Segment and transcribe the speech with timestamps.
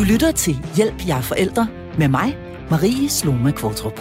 [0.00, 1.68] Du lytter til Hjælp, jer forældre
[1.98, 2.36] med mig,
[2.70, 3.98] Marie Sloma Kvartrup.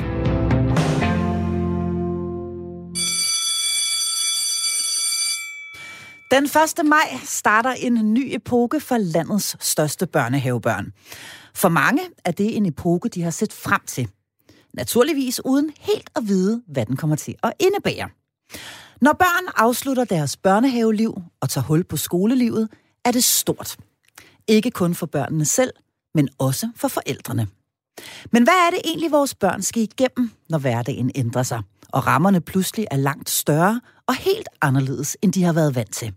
[6.31, 6.85] Den 1.
[6.85, 10.91] maj starter en ny epoke for landets største børnehavebørn.
[11.55, 14.09] For mange er det en epoke, de har set frem til.
[14.73, 18.09] Naturligvis uden helt at vide, hvad den kommer til at indebære.
[19.01, 22.69] Når børn afslutter deres børnehaveliv og tager hul på skolelivet,
[23.05, 23.77] er det stort.
[24.47, 25.73] Ikke kun for børnene selv,
[26.19, 27.47] men også for forældrene.
[28.31, 32.41] Men hvad er det egentlig, vores børn skal igennem, når hverdagen ændrer sig, og rammerne
[32.41, 36.13] pludselig er langt større og helt anderledes, end de har været vant til?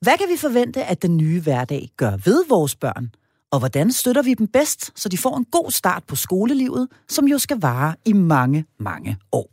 [0.00, 3.10] Hvad kan vi forvente, at den nye hverdag gør ved vores børn?
[3.50, 7.28] Og hvordan støtter vi dem bedst, så de får en god start på skolelivet, som
[7.28, 9.50] jo skal vare i mange, mange år?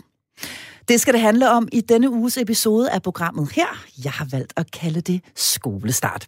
[0.88, 3.86] Det skal det handle om i denne uges episode af programmet her.
[4.04, 6.28] Jeg har valgt at kalde det skolestart.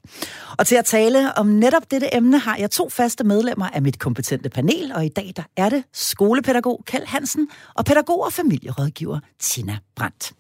[0.58, 4.00] Og til at tale om netop dette emne har jeg to faste medlemmer af mit
[4.00, 9.20] kompetente panel, og i dag der er det skolepædagog Kjeld Hansen og pædagog og familierådgiver
[9.40, 10.34] Tina Brandt.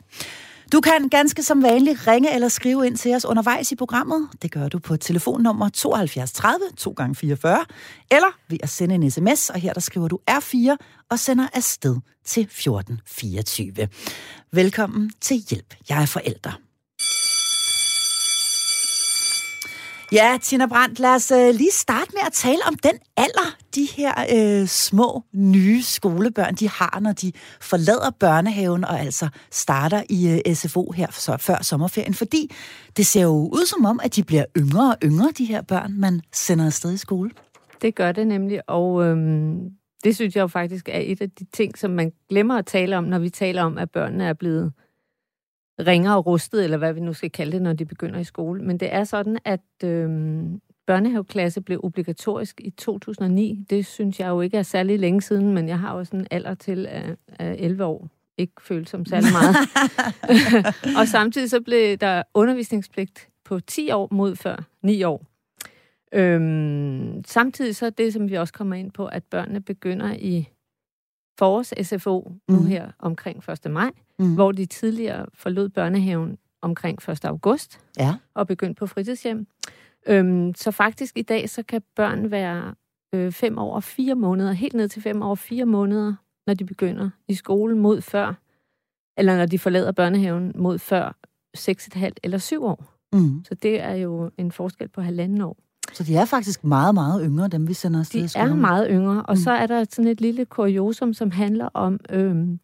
[0.71, 4.29] Du kan ganske som vanligt ringe eller skrive ind til os undervejs i programmet.
[4.41, 7.65] Det gør du på telefonnummer 72 30 2 gange 44
[8.11, 10.75] eller ved at sende en sms, og her der skriver du R4
[11.09, 13.87] og sender afsted til 1424.
[14.51, 15.75] Velkommen til Hjælp.
[15.89, 16.64] Jeg er forælder.
[20.15, 23.87] Ja, Tina Brandt, lad os øh, lige starte med at tale om den alder, de
[23.97, 30.41] her øh, små, nye skolebørn, de har, når de forlader børnehaven og altså starter i
[30.47, 32.13] øh, SFO her så, før sommerferien.
[32.13, 32.51] Fordi
[32.97, 35.93] det ser jo ud som om, at de bliver yngre og yngre, de her børn,
[35.99, 37.31] man sender afsted i skole.
[37.81, 39.59] Det gør det nemlig, og øhm,
[40.03, 42.97] det synes jeg jo faktisk er et af de ting, som man glemmer at tale
[42.97, 44.73] om, når vi taler om, at børnene er blevet
[45.79, 48.63] ringer og rustet, eller hvad vi nu skal kalde det, når de begynder i skole.
[48.63, 50.09] Men det er sådan, at øh,
[50.87, 53.65] børnehaveklasse blev obligatorisk i 2009.
[53.69, 56.27] Det synes jeg jo ikke er særlig længe siden, men jeg har jo sådan en
[56.31, 58.09] alder til af, af 11 år.
[58.37, 59.55] Ikke følt som særlig meget.
[60.99, 65.25] og samtidig så blev der undervisningspligt på 10 år mod før 9 år.
[66.13, 70.49] Øhm, samtidig så er det, som vi også kommer ind på, at børnene begynder i
[71.37, 72.65] forårs SFO nu mm.
[72.65, 73.71] her omkring 1.
[73.71, 74.33] maj, mm.
[74.33, 77.25] hvor de tidligere forlod børnehaven omkring 1.
[77.25, 78.15] august ja.
[78.33, 79.47] og begyndte på fritidshjem.
[80.07, 82.75] Øhm, så faktisk i dag, så kan børn være
[83.13, 86.13] øh, fem år og fire måneder, helt ned til fem år og fire måneder,
[86.47, 88.33] når de begynder i skolen mod før,
[89.17, 91.17] eller når de forlader børnehaven mod før
[91.55, 92.85] seks et halvt eller syv år.
[93.13, 93.43] Mm.
[93.43, 95.57] Så det er jo en forskel på halvanden år.
[95.95, 99.25] Så de er faktisk meget, meget yngre, dem vi sender afsted De er meget yngre,
[99.25, 99.37] og mm.
[99.37, 102.59] så er der sådan et lille kuriosum, som handler om øhm,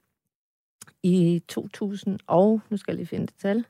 [1.04, 3.66] i 2000 og, nu skal jeg lige finde det tal,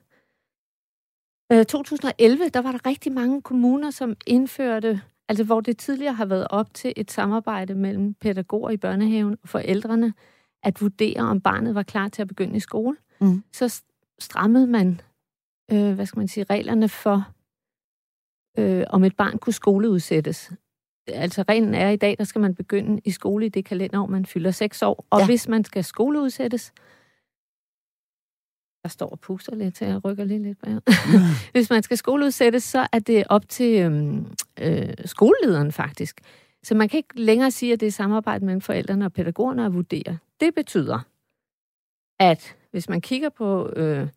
[1.52, 6.24] øh, 2011, der var der rigtig mange kommuner, som indførte, altså hvor det tidligere har
[6.26, 10.14] været op til et samarbejde mellem pædagoger i børnehaven og forældrene,
[10.62, 12.96] at vurdere, om barnet var klar til at begynde i skole.
[13.20, 13.42] Mm.
[13.52, 13.82] Så
[14.18, 15.00] strammede man,
[15.72, 17.32] øh, hvad skal man sige, reglerne for
[18.58, 20.52] øh, om et barn kunne skoleudsættes.
[21.06, 24.26] Altså reglen er i dag, der skal man begynde i skole i det kalenderår, man
[24.26, 25.06] fylder 6 år.
[25.10, 25.26] Og ja.
[25.26, 26.72] hvis man skal skoleudsættes,
[28.82, 30.72] der står og puster lidt til, jeg rykker lige lidt bag.
[31.52, 34.26] hvis man skal skoleudsættes, så er det op til øhm,
[34.60, 36.20] øh, skolelederen faktisk.
[36.62, 39.74] Så man kan ikke længere sige, at det er samarbejde mellem forældrene og pædagogerne at
[39.74, 40.18] vurdere.
[40.40, 40.98] Det betyder,
[42.20, 43.72] at hvis man kigger på...
[43.76, 44.08] Øh,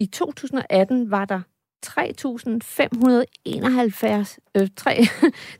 [0.00, 1.40] I 2018 var der
[1.86, 1.90] 3.591
[4.54, 4.92] øh, 3,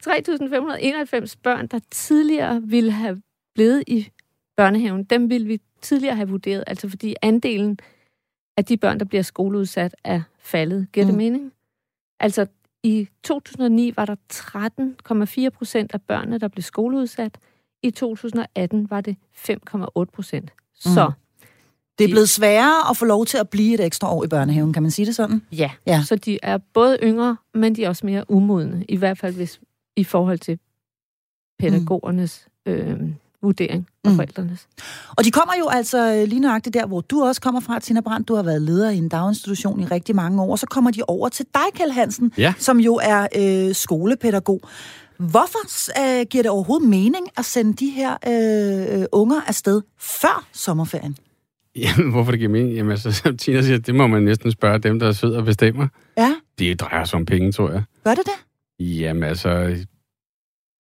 [0.07, 3.23] 3.591 børn, der tidligere ville have
[3.55, 4.09] blevet i
[4.57, 7.79] børnehaven, dem ville vi tidligere have vurderet, altså fordi andelen
[8.57, 10.87] af de børn, der bliver skoleudsat, er faldet.
[10.93, 11.19] Giver det mm.
[11.19, 11.53] mening?
[12.21, 12.47] Altså,
[12.83, 14.17] i 2009 var der
[15.45, 17.39] 13,4 procent af børnene, der blev skoleudsat.
[17.83, 20.51] I 2018 var det 5,8 procent.
[20.51, 20.93] Mm.
[20.95, 21.13] Så
[22.01, 24.73] det er blevet sværere at få lov til at blive et ekstra år i børnehaven,
[24.73, 25.43] kan man sige det sådan?
[25.53, 26.03] Ja, ja.
[26.07, 29.61] så de er både yngre, men de er også mere umodne, i hvert fald hvis,
[29.97, 30.59] i forhold til
[31.59, 32.73] pædagogernes mm.
[32.73, 33.01] øh,
[33.43, 34.17] vurdering og mm.
[34.17, 34.69] forældrenes.
[35.17, 38.01] Og de kommer jo altså øh, lige nøjagtigt der, hvor du også kommer fra, Tina
[38.01, 38.29] Brandt.
[38.29, 41.03] Du har været leder i en daginstitution i rigtig mange år, og så kommer de
[41.09, 42.55] over til dig, Kjell Hansen, ja.
[42.59, 44.61] som jo er øh, skolepædagog.
[45.17, 45.59] Hvorfor
[46.01, 51.17] øh, giver det overhovedet mening at sende de her øh, unger afsted før sommerferien?
[51.77, 52.75] Jamen, hvorfor det giver mening?
[52.75, 55.89] Jamen, altså, som Tina siger, det må man næsten spørge dem, der sidder og bestemmer.
[56.19, 56.35] Ja.
[56.59, 57.83] Det drejer sig om penge, tror jeg.
[58.05, 58.87] Gør det det?
[58.87, 59.77] Jamen, altså...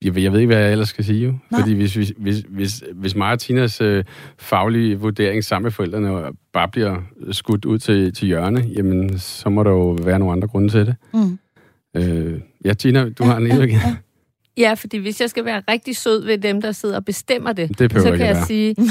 [0.04, 1.34] Jeg, jeg ved ikke, hvad jeg ellers skal sige, jo.
[1.50, 1.60] Nej.
[1.60, 4.04] Fordi hvis, hvis, hvis, hvis, hvis mig og Tinas øh,
[4.38, 9.62] faglige vurdering sammen med forældrene bare bliver skudt ud til, til hjørne, jamen, så må
[9.62, 10.96] der jo være nogle andre grunde til det.
[11.14, 11.38] Mm.
[11.96, 13.46] Øh, ja, Tina, du ja, har en.
[13.46, 13.96] Ja, ja.
[14.60, 17.78] Ja, fordi hvis jeg skal være rigtig sød ved dem, der sidder og bestemmer det,
[17.78, 18.46] Det så kan jeg være.
[18.46, 18.76] sige,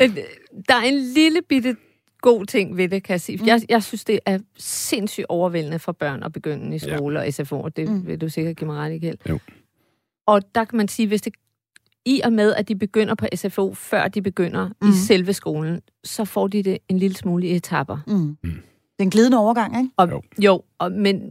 [0.00, 0.16] Øh,
[0.68, 1.76] der er en lille bitte
[2.20, 3.38] god ting ved det, kan jeg sige.
[3.38, 3.46] Mm.
[3.46, 6.96] Jeg, jeg synes, det er sindssygt overvældende for børn at begynde i Ja.
[6.96, 8.06] skole og SFO, og det Mm.
[8.06, 9.18] vil du sikkert give mig ret i, Kjeld.
[9.28, 9.38] Jo.
[10.26, 11.32] Og der kan man sige, hvis det
[12.06, 14.88] i og med, at de begynder på SFO, før de begynder mm.
[14.88, 17.98] I selve skolen, så får de det en lille smule i etapper.
[18.06, 18.14] Mm.
[18.14, 18.36] Mm.
[18.42, 19.90] Det er en glidende overgang, ikke?
[19.96, 20.14] Og, Jo.
[20.14, 20.22] jo.
[20.44, 21.30] jo, og, men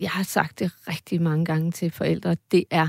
[0.00, 2.36] jeg- har sagt det rigtig mange gange til forældre.
[2.50, 2.88] Det er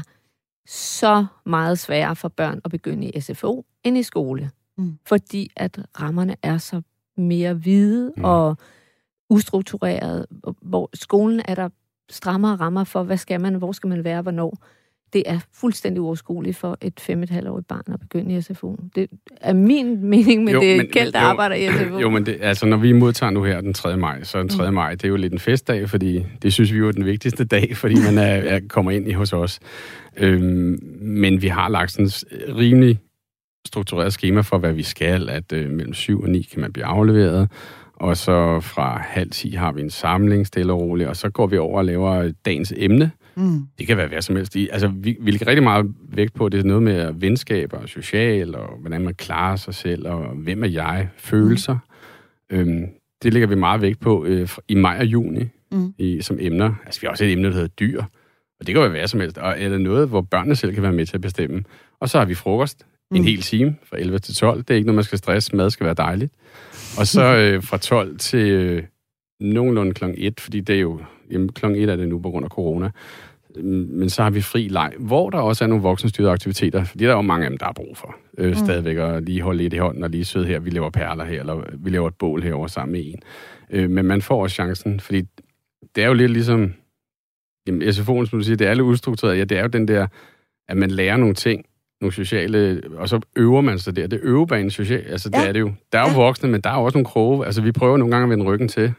[0.67, 4.51] så meget sværere for børn at begynde i SFO end i skole.
[4.77, 4.97] Mm.
[5.05, 6.81] Fordi at rammerne er så
[7.17, 8.23] mere hvide Mm.
[8.23, 8.57] og
[9.29, 10.25] ustruktureret.
[10.61, 11.69] Hvor skolen er der
[12.09, 14.57] strammere rammer for, hvad skal man, hvor skal man være, hvornår.
[15.13, 18.79] Det er fuldstændig uoverskueligt for et fem et halvt barn at begynde i SFO.
[18.95, 19.09] Det
[19.41, 21.99] er min mening, men Jo, det er Kjeld, der jo, arbejder i SFO.
[21.99, 23.97] Jo, men det, altså, når vi modtager nu her den 3.
[23.97, 24.69] maj, så den 3.
[24.69, 24.73] Mm.
[24.73, 27.43] maj, det er jo lidt en festdag, fordi det synes vi jo er den vigtigste
[27.43, 29.59] dag, fordi man er, er, kommer ind i hos os.
[30.17, 32.09] Øhm, men vi har lagt sådan
[32.57, 32.99] rimelig
[33.67, 36.85] struktureret schema for, hvad vi skal, at øh, mellem 7 og 9 kan man blive
[36.85, 37.49] afleveret,
[37.95, 41.47] og så fra halv 10 har vi en samling, stille og roligt, og så går
[41.47, 43.11] vi over og laver dagens emne.
[43.35, 43.67] Mm.
[43.79, 44.55] Det kan være hvad som helst.
[44.71, 48.55] Altså, vi, vi lægger rigtig meget vægt på, det er noget med venskaber og social,
[48.55, 51.77] og hvordan man klarer sig selv, og hvem er jeg, følelser.
[52.51, 52.57] Mm.
[52.57, 52.85] Øhm,
[53.23, 55.93] det lægger vi meget vægt på øh, i maj og juni Mm.
[55.97, 56.73] i, som emner.
[56.85, 58.03] Altså, vi har også et emne, der hedder dyr.
[58.59, 59.37] Og det kan være hvad som helst.
[59.37, 61.63] Og, eller noget, hvor børnene selv kan være med til at bestemme.
[61.99, 63.17] Og så har vi frokost mm.
[63.17, 64.57] en hel time fra 11 til 12.
[64.57, 65.55] Det er ikke noget, man skal stresse.
[65.55, 66.33] Mad skal være dejligt.
[66.97, 68.83] Og så øh, fra 12 til øh,
[69.39, 70.05] nogenlunde kl.
[70.17, 71.01] 1, fordi det er jo...
[71.33, 71.65] Jamen, kl.
[71.65, 72.89] 1 er det nu på grund af corona.
[73.55, 77.03] Mm, Men så har vi fri leg, hvor der også er nogle voksenstyrede aktiviteter, fordi
[77.03, 78.15] der er jo mange af dem, der er brug for.
[78.37, 78.55] Øh, mm.
[78.55, 81.39] Stadigvæk at lige holde lidt i hånden og lige sidde her, vi laver perler her,
[81.39, 83.19] eller vi laver et bål herover sammen med en.
[83.71, 85.21] Øh, men man får også chancen, fordi
[85.95, 86.73] det er jo lidt ligesom,
[87.67, 89.37] jamen SFO'en, som du siger, det er lidt udstruktureret.
[89.37, 90.07] Ja, det er jo den der,
[90.67, 91.65] at man lærer nogle ting,
[92.01, 94.07] nogle sociale, og så øver man sig der.
[94.07, 95.47] Det er øvebanen social, altså det Ja.
[95.47, 95.71] er det jo.
[95.91, 97.45] Der er jo voksne, men der er jo også nogle kroge.
[97.45, 98.93] Altså vi prøver nogle gange at vende ryggen til.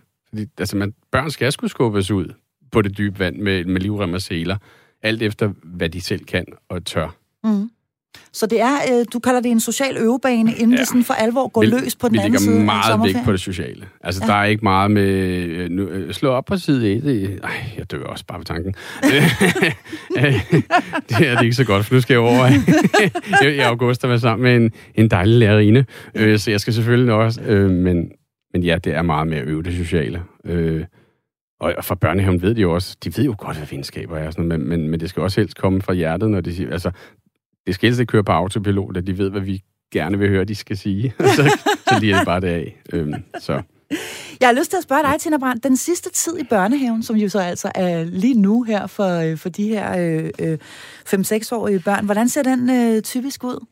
[0.58, 2.26] Altså, man, børn skal skulle skubbes ud
[2.72, 4.56] på det dybe vand med, med livrem og seler.
[5.02, 7.16] Alt efter, hvad de selv kan og tør.
[7.44, 7.70] Mm.
[8.32, 10.76] Så det er, øh, du kalder det en social øvebane, inden ja.
[10.76, 12.84] Det sådan for alvor går Vi- løs på den Vi anden side lægger af meget
[12.86, 13.24] sommerferien.
[13.24, 13.86] på det sociale.
[14.00, 14.32] Altså, Ja.
[14.32, 15.08] der er ikke meget med...
[15.08, 17.04] øh, Nu, øh, slå op på side 1.
[17.04, 18.74] øh, Ej, jeg dør også bare ved tanken.
[21.08, 24.10] det er det ikke så godt, for nu skal jeg over i- i august og
[24.10, 24.72] være sammen med en,
[25.04, 25.84] en dejlig lærerinde.
[26.14, 27.40] Øh, så jeg skal selvfølgelig også...
[27.40, 28.10] Øh, men,
[28.54, 30.22] men ja, det er meget med at øve det sociale.
[30.44, 30.84] Øh,
[31.60, 34.44] og fra børnehaven ved de jo også, de ved jo godt, hvad venskaber er, sådan
[34.44, 36.90] noget, men, men, men det skal også helst komme fra hjertet, når de siger, altså,
[37.66, 39.62] det skal helst ikke køre på autopilot, at de ved, hvad vi
[39.92, 41.14] gerne vil høre, de skal sige.
[41.36, 41.58] så,
[41.88, 42.80] så lige er det bare det af.
[42.92, 43.62] Øhm, så.
[44.40, 47.16] Jeg har lyst til at spørge dig, Tina Brandt, den sidste tid i børnehaven, som
[47.16, 50.58] jo så altså er lige nu her for, øh, for de her øh, øh,
[51.08, 53.66] 5-6-årige børn, hvordan ser den øh, typisk ud?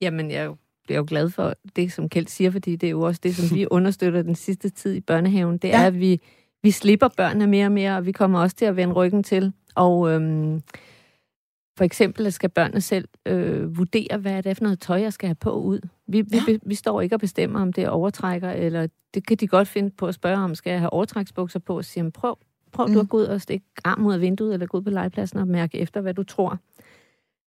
[0.00, 0.50] Jamen, jeg
[0.94, 3.56] er jo, glad for det, som Kjeld siger, fordi det er jo også det, som
[3.56, 5.58] vi understøtter den sidste tid i børnehaven.
[5.58, 5.82] Det Ja.
[5.82, 6.20] er, at vi,
[6.62, 9.52] vi slipper børnene mere og mere, og vi kommer også til at vende ryggen til.
[9.74, 10.62] Og øhm,
[11.76, 15.26] for eksempel skal børnene selv øh, vurdere, hvad er det for noget tøj, jeg skal
[15.26, 15.80] have på ud.
[16.06, 16.40] Vi, vi, Ja.
[16.46, 19.68] vi, vi står ikke og bestemmer, om det er overtrækker, eller det kan de godt
[19.68, 22.38] finde på at spørge om, skal jeg have overtræksbukser på, og sige, "Jamen, prøv,
[22.72, 22.90] prøv mm.
[22.90, 22.94] Mm.
[22.94, 25.38] du at gå ud og stikke arm ud af vinduet, eller gå ud på legepladsen
[25.38, 26.58] og mærke efter, hvad du tror.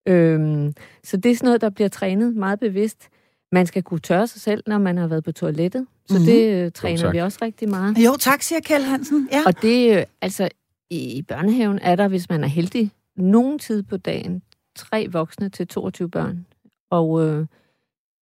[0.08, 3.10] Øhm, så det er sådan noget, der bliver trænet meget bevidst.
[3.52, 5.88] Man skal kunne tørre sig selv, når man har været på toilettet.
[6.08, 6.22] Så Mhm.
[6.22, 6.36] mm-hmm.
[6.36, 7.14] det øh, træner tak.
[7.14, 7.98] vi også rigtig meget.
[7.98, 9.30] Jo, tak, siger Kjeld Hansen.
[9.32, 9.42] Ja.
[9.46, 10.50] Og det, øh, altså,
[10.90, 14.42] i børnehaven er der, hvis man er heldig, nogen tid på dagen,
[14.76, 16.46] tre voksne til 22 børn.
[16.92, 17.46] Og øh,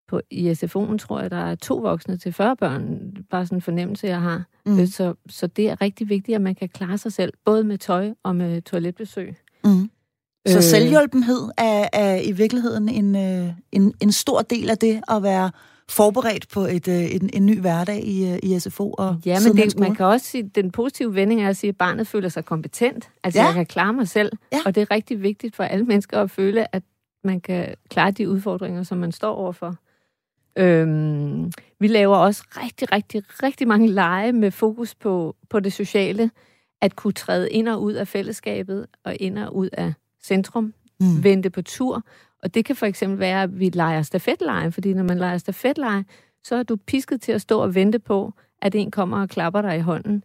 [0.08, 3.12] på, i SFO'en tror jeg, der er to voksne til 40 børn.
[3.30, 4.44] Bare sådan en fornemmelse, jeg har.
[4.66, 4.72] Mm.
[4.72, 4.86] Mm.
[4.86, 8.14] Så, så det er rigtig vigtigt, at man kan klare sig selv, både med tøj
[8.24, 9.36] og med toiletbesøg.
[9.64, 9.90] Mm.
[10.48, 10.64] Så Øh.
[10.64, 15.52] selvhjælpenhed er, er i virkeligheden en, øh, en, en stor del af det at være
[15.90, 19.58] forberedt på et, øh, en, en ny hverdag i, øh, i SFO og Ja, men
[19.58, 22.46] det, man kan også sige, den positive vending er at sige, at barnet føler sig
[22.46, 23.10] kompetent.
[23.24, 23.46] Altså, ja.
[23.46, 24.32] jeg kan klare mig selv.
[24.52, 24.58] Ja.
[24.66, 26.84] Og det er rigtig vigtigt for alle mennesker at føle, at
[27.24, 29.76] man kan klare de udfordringer, som man står overfor.
[30.56, 36.32] Øhm, vi laver også rigtig, rigtig, rigtig mange lege med fokus på, på det sociale.
[36.82, 40.74] At kunne træde ind og ud af fællesskabet og ind og ud af centrum.
[41.00, 41.24] Mm.
[41.24, 42.04] Vente på tur.
[42.44, 46.06] Og det kan for eksempel være, at vi leger stafetleje, fordi når man leger stafetleje,
[46.44, 49.62] så er du pisket til at stå og vente på, at en kommer og klapper
[49.62, 50.24] dig i hånden,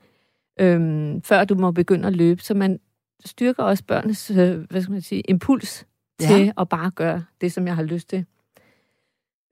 [0.61, 2.43] øhm, før du må begynde at løbe.
[2.43, 2.81] Så man
[3.25, 5.87] styrker også børnenes øh, hvad skal man sige, impuls
[6.21, 6.27] Ja.
[6.27, 8.25] til at bare gøre det, som jeg har lyst til.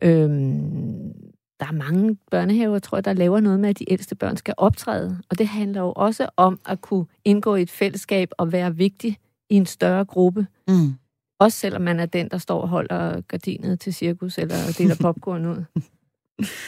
[0.03, 1.13] Øhm,
[1.61, 4.55] der er mange børnehaver, tror jeg, der laver noget med, at de ældste børn skal
[4.57, 5.19] optræde.
[5.31, 9.19] Og det handler jo også om at kunne indgå i et fællesskab og være vigtig
[9.53, 10.47] i en større gruppe.
[10.69, 10.95] Mm.
[11.41, 15.47] Også selvom man er den, der står og holder gardinet til cirkus, eller deler popcorn
[15.47, 15.65] ud.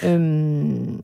[0.05, 1.00] øhm,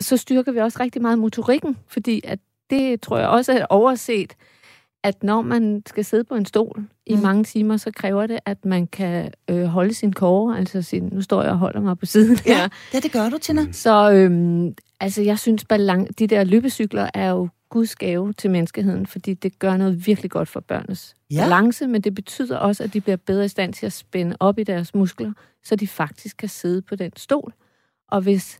[0.00, 2.38] så styrker vi også rigtig meget motorikken, fordi at
[2.70, 4.32] det tror jeg også er overset,
[5.04, 7.22] at når man skal sidde på en stol i Mm.
[7.22, 11.22] mange timer, så kræver det, at man kan øh, holde sin kåre, altså sin, nu
[11.22, 12.56] står jeg og holder mig på siden her.
[12.58, 13.72] Ja, ja, det gør du, Tina.
[13.72, 19.06] Så øhm, altså, jeg synes, balan- de der løbecykler er jo Guds gave til menneskeheden,
[19.06, 21.42] fordi det gør noget virkelig godt for børnenes Ja.
[21.42, 24.58] balance, men det betyder også, at de bliver bedre i stand til at spænde op
[24.58, 25.32] i deres muskler,
[25.64, 27.52] så de faktisk kan sidde på den stol.
[28.08, 28.58] Og hvis,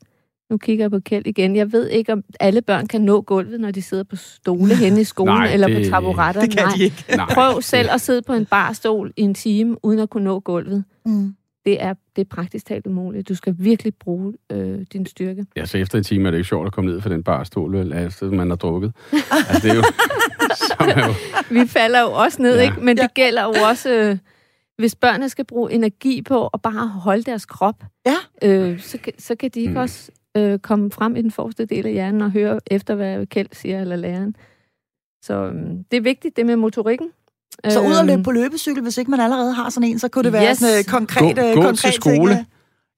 [0.50, 3.60] nu kigger jeg på Kjeld igen, jeg ved ikke, om alle børn kan nå gulvet,
[3.60, 6.40] når de sidder på stole henne i skolen, Nej, eller det- på taburetter.
[6.40, 6.74] Det kan Nej.
[6.76, 7.04] de ikke.
[7.16, 10.40] Nej, Prøv selv at sidde på en barstol i en time, uden at kunne nå
[10.40, 10.84] gulvet.
[11.06, 11.34] Mm.
[11.64, 13.28] Det er, det er praktisk talt umuligt.
[13.28, 15.46] Du skal virkelig bruge øh, din styrke.
[15.56, 17.92] Ja, så efter en time er det ikke sjovt at komme ned fra den barstol,
[17.92, 18.92] efter man har drukket.
[19.12, 19.82] altså, det er jo...
[21.02, 21.14] er jo
[21.62, 22.62] Vi falder jo også ned, Ja.
[22.62, 22.80] ikke?
[22.84, 23.02] Men Ja.
[23.02, 24.18] det gælder jo også, øh,
[24.78, 28.16] hvis børnene skal bruge energi på at bare holde deres krop, Ja.
[28.48, 29.76] øh, så, kan- så kan de ikke mm.
[29.76, 33.48] også øh, komme frem i den forreste del af hjernen og høre efter, hvad Kjeld
[33.52, 34.36] siger eller læreren.
[35.22, 37.10] Så øh, det er vigtigt, det med motorikken.
[37.68, 40.08] Så ud og Øhm, løbe på løbecykel, hvis ikke man allerede har sådan en, så
[40.08, 40.58] kunne det være Yes.
[40.58, 42.32] sådan en konkret, Gå- øh, gå konkret til ting, skole.
[42.38, 42.44] øh.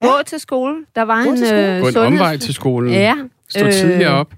[0.01, 0.85] Gå til skole.
[0.95, 2.91] Der var Gå en øh, Gå en sundheds- omvej til skolen.
[2.93, 3.15] Ja,
[3.49, 4.33] Stå øh, tidligere op.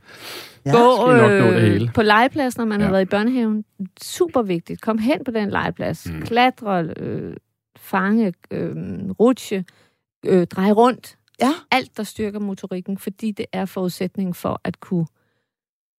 [0.66, 0.72] Ja.
[0.72, 2.84] Gå øh, på legepladsen, når man ja.
[2.84, 2.86] Ja.
[2.86, 3.64] har været i børnehaven.
[4.04, 4.82] Super vigtigt.
[4.82, 6.10] Kom hen på den legeplads.
[6.10, 6.16] Mm.
[6.16, 6.22] Mm.
[6.22, 7.34] Klatre, øh,
[7.78, 8.76] fange, øh,
[9.20, 9.66] rutsche,
[10.26, 11.18] øh, dreje rundt.
[11.42, 11.52] Ja.
[11.72, 15.06] Alt, der styrker motorikken, fordi det er forudsætningen for at kunne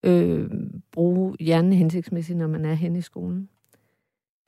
[0.04, 0.50] øh,
[0.92, 3.48] bruge hjernen hensigtsmæssigt, når man er hen i skolen.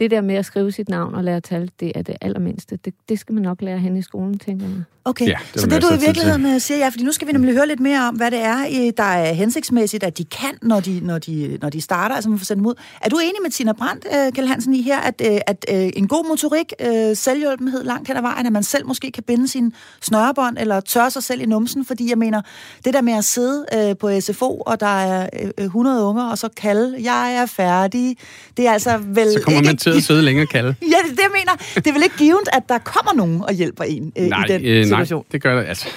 [0.01, 2.79] Det der med at skrive sit navn og lære tal, det er det allermindste.
[2.85, 4.83] Det, det skal man nok lære hen i skolen, tænker jeg.
[5.05, 7.33] Okay, Ja, det så det du i virkeligheden øh, siger, ja, fordi nu skal vi
[7.33, 10.51] nemlig høre lidt mere om, hvad det er, øh, der er hensigtsmæssigt, at de kan,
[10.63, 12.75] når de, når de, når de starter, altså man får sendt dem ud.
[13.01, 16.29] Er du enig med Tina Brandt, øh, Kjell Hansen, i her, at, at en god
[16.29, 16.73] motorik,
[17.15, 21.11] selvhjælpenhed langt hen ad vejen, at man selv måske kan binde sin snørebånd, eller tørre
[21.11, 22.43] sig selv i numsen, fordi jeg mener,
[22.85, 25.29] det der med at sidde på SFO, og der er
[25.59, 28.17] øh, 100 unger, og så kalde, jeg er færdig,
[28.57, 29.69] det er altså vel Så kommer ikke...
[29.69, 30.75] man til at sidde længere kalde.
[30.83, 31.53] Ja, det er det, jeg mener.
[31.75, 34.49] Det er vel ikke givet, at der kommer nogen og hjælper en øh, nej, i
[34.53, 35.19] den øh, situation.
[35.21, 35.69] nej, det gør det.
[35.69, 35.89] Altså,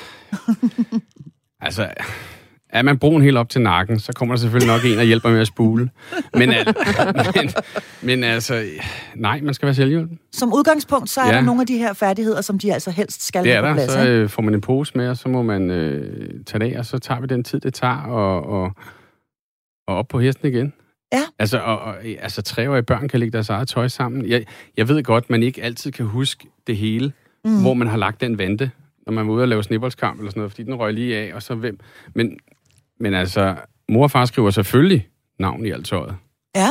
[1.62, 1.88] altså,
[2.69, 5.29] er man brun helt op til nakken, så kommer der selvfølgelig nok en og hjælper
[5.29, 5.89] med at spule.
[6.33, 6.73] Men, al-
[7.35, 7.50] men,
[8.01, 8.63] men altså,
[9.15, 10.19] nej, man skal være selvhjulpen.
[10.31, 11.33] Som udgangspunkt, så er Ja.
[11.35, 13.67] der nogle af de her færdigheder, som de altså helst skal Det er have på
[13.67, 13.73] der.
[13.73, 13.91] plads.
[13.91, 14.12] Så ikke?
[14.13, 16.85] øh, får man en pose med, og så må man øh, tage det af, og
[16.85, 18.71] så tager vi den tid, det tager, og, og,
[19.88, 20.73] og op på hesten igen.
[21.13, 21.24] Ja.
[21.39, 24.25] Altså, og, og, altså treårige børn kan lægge deres eget tøj sammen.
[24.29, 24.46] Jeg,
[24.77, 27.13] jeg ved godt, man ikke altid kan huske det hele,
[27.46, 27.62] mm.
[27.62, 28.72] hvor man har lagt den vante,
[29.05, 31.34] når man var ude og lave snibboldskamp eller sådan noget, fordi den røg lige af,
[31.34, 31.79] og så hvem.
[32.15, 32.39] Men,
[33.00, 33.55] men altså,
[33.89, 35.08] mor og far skriver selvfølgelig
[35.39, 36.15] navn i alt tøjet,
[36.55, 36.70] Ja,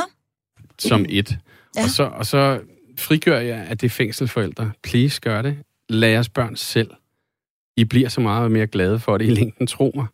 [0.79, 1.39] som et.
[1.77, 1.83] Ja.
[1.83, 2.61] Og, så, og så
[2.99, 4.71] frigør jeg, at det er fængselsforældre.
[4.83, 5.59] Please gør det.
[5.89, 6.91] Lad jeres børn selv.
[7.77, 10.07] I bliver så meget mere glade for det i længden, tro mig.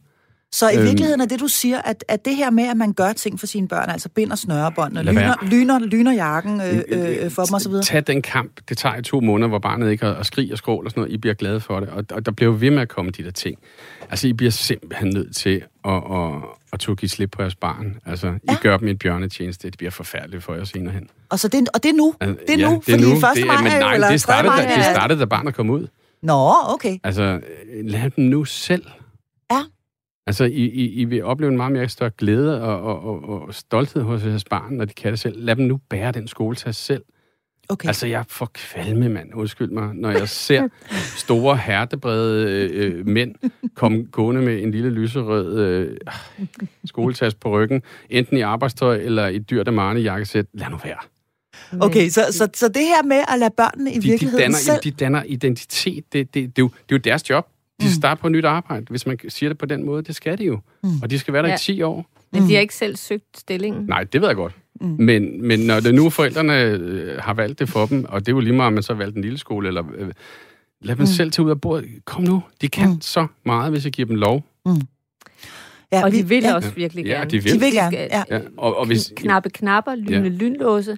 [0.52, 0.85] Så i Øhm.
[0.85, 3.47] virkeligheden er det, du siger, at, at det her med, at man gør ting for
[3.47, 7.73] sine børn, altså binder snørebåndene, lyner, lyner, lyner jakken øh, øh, for dem osv.
[7.85, 8.61] Tag den kamp.
[8.69, 11.00] Det tager i to måneder, hvor barnet ikke har og skriger og skrål og sådan
[11.00, 11.12] noget.
[11.14, 11.88] I bliver glade for det.
[11.88, 13.59] Og, og der bliver ved med at komme de der ting.
[14.11, 16.33] Altså, I bliver simpelthen nødt til at, at,
[16.73, 17.97] at tog give slip på jeres barn.
[18.07, 18.33] Altså, ja.
[18.49, 18.52] Ja.
[18.52, 19.71] I gør dem en bjørnetjeneste.
[19.71, 21.09] Det bliver forfærdeligt for jer senere hen.
[21.28, 22.14] Og, så det, og det er nu.
[22.21, 22.99] Altså, Det er nu, fordi 1.
[23.37, 24.33] det maj er, men er nej, eller det 3.
[24.33, 25.87] startede, maj da, er- det startede, da barnet kom ud.
[26.23, 26.99] Nå, okay.
[27.05, 27.40] Altså, øh,
[27.85, 28.83] lad dem nu selv.
[30.29, 33.55] Altså, I, I, I vil opleve en meget mere større glæde og, og, og, og
[33.55, 35.45] stolthed hos jeres barn, når de kan det selv.
[35.45, 37.03] Lad dem nu bære den skoletaske selv.
[37.69, 37.89] okay.
[37.89, 39.35] Altså, jeg får kvalme, mand.
[39.35, 39.95] Undskyld mig.
[39.95, 40.69] Når jeg ser
[41.17, 43.35] store, hertebrede øh, mænd
[43.75, 45.97] komme gående med en lille lyserød øh,
[46.85, 50.47] skoletaske på ryggen, enten i arbejdstøj eller i dyrt Armani jakkesæt.
[50.53, 50.99] Lad nu være.
[51.81, 54.59] Okay, så, så, så det her med at lade børnene i De, de, virkeligheden danner,
[54.59, 54.81] selv...
[54.85, 56.13] de danner identitet.
[56.13, 57.47] Det, det, det, er jo, det er jo deres job.
[57.81, 58.87] De skal starte på et nyt arbejde.
[58.91, 60.59] Hvis man siger det på den måde, det skal de jo.
[60.83, 60.91] Mm.
[61.03, 61.55] Og de skal være der Ja.
[61.55, 62.07] i 10 år.
[62.33, 63.85] Men de har ikke selv søgt stillingen.
[63.87, 64.53] Nej, det ved jeg godt.
[64.81, 64.87] Mm.
[64.99, 68.37] Men, men når det nu forældrene øh, har valgt det for dem, og det er
[68.37, 70.09] jo lige meget, om man så har valgt en lille skole, eller øh,
[70.83, 71.07] lad dem mm.
[71.07, 71.89] selv tage ud af bordet.
[72.05, 72.95] Kom nu, de kan Mm.
[72.95, 73.01] mm.
[73.01, 74.45] så meget, hvis jeg giver dem lov.
[75.93, 77.31] ja, Og vi- de vil ja, også virkelig Ja, gerne.
[77.31, 77.53] de vil.
[77.53, 78.23] De vil gerne, ja.
[78.31, 80.23] Ja, og, og hvis, knappe knapper, lyne Ja.
[80.23, 80.29] ja.
[80.29, 80.97] lynlåse.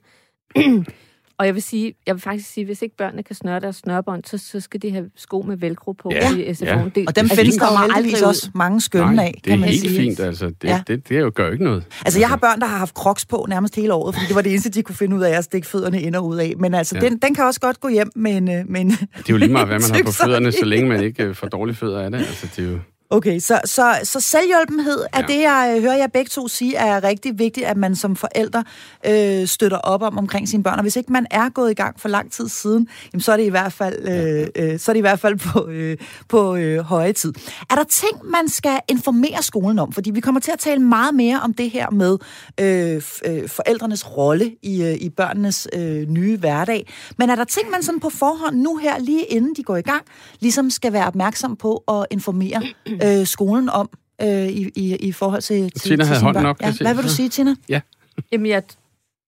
[1.41, 4.23] Og jeg vil sige, jeg vil faktisk sige, hvis ikke børnene kan snøre deres snørbånd,
[4.27, 6.65] så, så skal de have sko med velcro på Ja, i SFO'en.
[6.65, 6.85] ja.
[6.95, 9.53] Det, Og dem altså, findes de der heldigvis også mange skønne nej, af, det kan
[9.53, 9.97] er man helt sige.
[10.01, 10.47] fint, altså.
[10.47, 10.83] Det, Ja.
[10.87, 11.85] det, det, er jo, gør jo ikke noget.
[12.05, 14.43] Altså, jeg har børn, der har haft crocs på nærmest hele året, fordi det var
[14.43, 16.53] det eneste, de kunne finde ud af at stikke fødderne ind og ud af.
[16.59, 17.01] Men altså, Ja.
[17.09, 18.51] den, den kan også godt gå hjem med en...
[18.51, 20.89] øh, med en Det er jo lige meget, hvad man har på fødderne, så længe
[20.89, 22.19] man ikke øh, får dårlige fødder af det.
[22.19, 22.79] Altså, det er jo...
[23.13, 25.27] Okay, så, så, så selvhjælpenhed er Ja.
[25.27, 28.65] det, jeg øh, hører jer begge to sige, er rigtig vigtigt, at man som forældre
[29.07, 30.75] øh, støtter op om omkring sine børn.
[30.75, 33.37] Og hvis ikke man er gået i gang for lang tid siden, jamen, så er
[33.37, 35.97] det i hvert fald, øh, øh, så er det i hvert fald på, øh,
[36.29, 37.33] på øh, høje tid.
[37.71, 39.93] Er der ting, man skal informere skolen om?
[39.93, 42.19] Fordi vi kommer til at tale meget mere om det her med
[42.61, 46.87] øh, øh, forældrenes rolle i, øh, i børnenes øh, nye hverdag.
[47.19, 49.83] Men er der ting, man sådan på forhånd nu her, lige inden de går i
[49.83, 50.03] gang,
[50.41, 52.63] ligesom skal være opmærksom på at informere
[53.05, 53.91] øh, skolen om
[54.23, 56.51] øh, i, i, i forhold til, til, Tina til havde hånden børn?
[56.51, 57.55] op, Ja, hvad vil du sige, Tina?
[58.33, 58.63] Jamen, jeg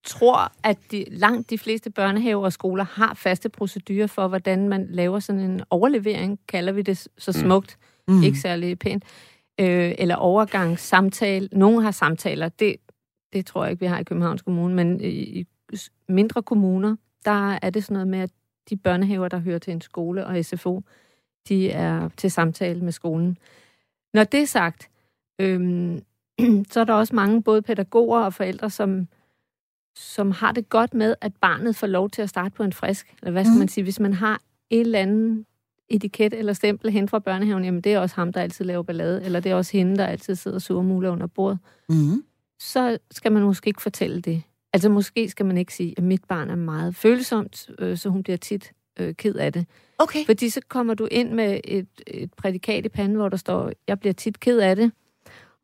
[0.05, 4.87] tror, at de, langt de fleste børnehaver og skoler har faste procedurer for, hvordan man
[4.89, 7.77] laver sådan en overlevering, kalder vi det så smukt,
[8.07, 8.23] mm.
[8.23, 9.03] ikke særlig pænt,
[9.59, 11.49] øh, eller overgangssamtale.
[11.51, 12.75] Nogle har samtaler, det,
[13.33, 15.45] det tror jeg ikke, vi har i Københavns Kommune, men i, i
[16.09, 18.29] mindre kommuner, der er det sådan noget med, at
[18.69, 20.81] de børnehaver, der hører til en skole og SFO,
[21.49, 23.37] de er til samtale med skolen.
[24.13, 24.89] Når det er sagt,
[25.41, 26.03] øhm,
[26.71, 29.07] så er der også mange både pædagoger og forældre, som,
[29.95, 33.15] som har det godt med, at barnet får lov til at starte på en frisk.
[33.21, 33.59] Eller hvad skal mm.
[33.59, 33.83] man sige?
[33.83, 35.45] Hvis man har en eller anden
[35.89, 39.25] etiket eller stempel hen fra børnehaven, jamen det er også ham, der altid laver ballade,
[39.25, 42.23] eller det er også hende, der altid sidder surmule under bordet, Mm-hmm.
[42.59, 44.43] så skal man måske ikke fortælle det.
[44.73, 48.23] Altså måske skal man ikke sige, at mit barn er meget følsomt, øh, så hun
[48.23, 49.65] bliver tit øh, ked af det.
[49.97, 50.25] Okay.
[50.25, 53.99] Fordi så kommer du ind med et, et prædikat i panden, hvor der står, jeg
[53.99, 54.91] bliver tit ked af det.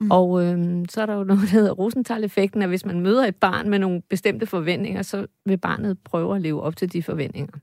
[0.01, 0.11] Mm.
[0.11, 3.35] Og øhm, så er der jo noget, der hedder Rosenthal-effekten, at hvis man møder et
[3.35, 7.53] barn med nogle bestemte forventninger, så vil barnet prøve at leve op til de forventninger.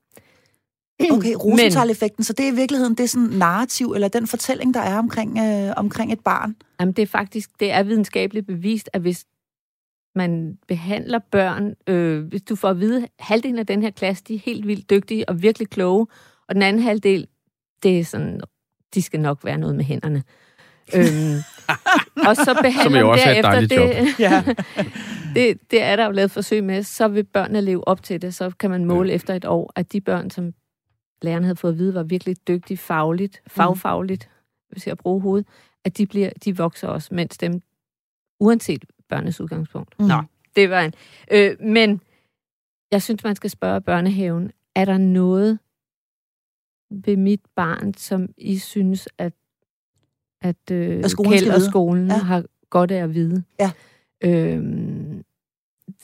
[1.12, 4.98] Okay, Rosenthal-effekten, så det er i virkeligheden det sådan narrativ, eller den fortælling, der er
[4.98, 6.56] omkring, øh, omkring et barn.
[6.80, 9.24] Jamen, det er faktisk, det er videnskabeligt bevist, at hvis
[10.16, 14.24] man behandler børn, øh, hvis du får at vide, at halvdelen af den her klasse,
[14.28, 16.06] de er helt vildt dygtige og virkelig kloge,
[16.48, 17.26] og den anden halvdel,
[17.82, 18.40] det er sådan,
[18.94, 20.22] de skal nok være noget med hænderne.
[20.94, 21.42] øhm,
[22.28, 24.44] og så behandler jo man også er et derefter, det, Ja.
[25.40, 28.34] det, det er der jo lavet forsøg med, så vil børnene leve op til det,
[28.34, 30.52] så kan man måle efter et år, at de børn, som
[31.22, 34.28] lærerne havde fået at vide, var virkelig dygtige fagligt, fagfagligt,
[34.70, 35.46] hvis jeg bruger hovedet,
[35.84, 37.62] at de, bliver, de vokser også, mens dem,
[38.40, 39.94] uanset børnenes udgangspunkt.
[40.00, 40.06] Mm.
[40.06, 40.22] Nå,
[40.56, 40.92] det var en.
[41.32, 42.00] Øh, men
[42.92, 45.58] jeg synes, man skal spørge børnehaven, er der noget
[46.90, 49.32] ved mit barn, som I synes, at,
[50.42, 52.16] at, øh, At skolen Kjeld og skolen Ja.
[52.16, 53.42] har godt af at vide?
[53.60, 53.70] Ja.
[54.24, 55.24] Øhm,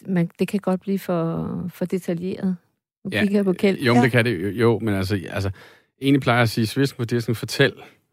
[0.06, 2.56] man, det kan godt blive for, for detaljeret.
[3.04, 3.78] Nu Ja, kigger jeg på Kjeld.
[3.78, 4.04] Jo, men Ja.
[4.04, 5.50] det kan det jo, jo men altså, altså
[6.00, 7.72] egentlig plejer jeg at sige, svisken på disken, fortæl.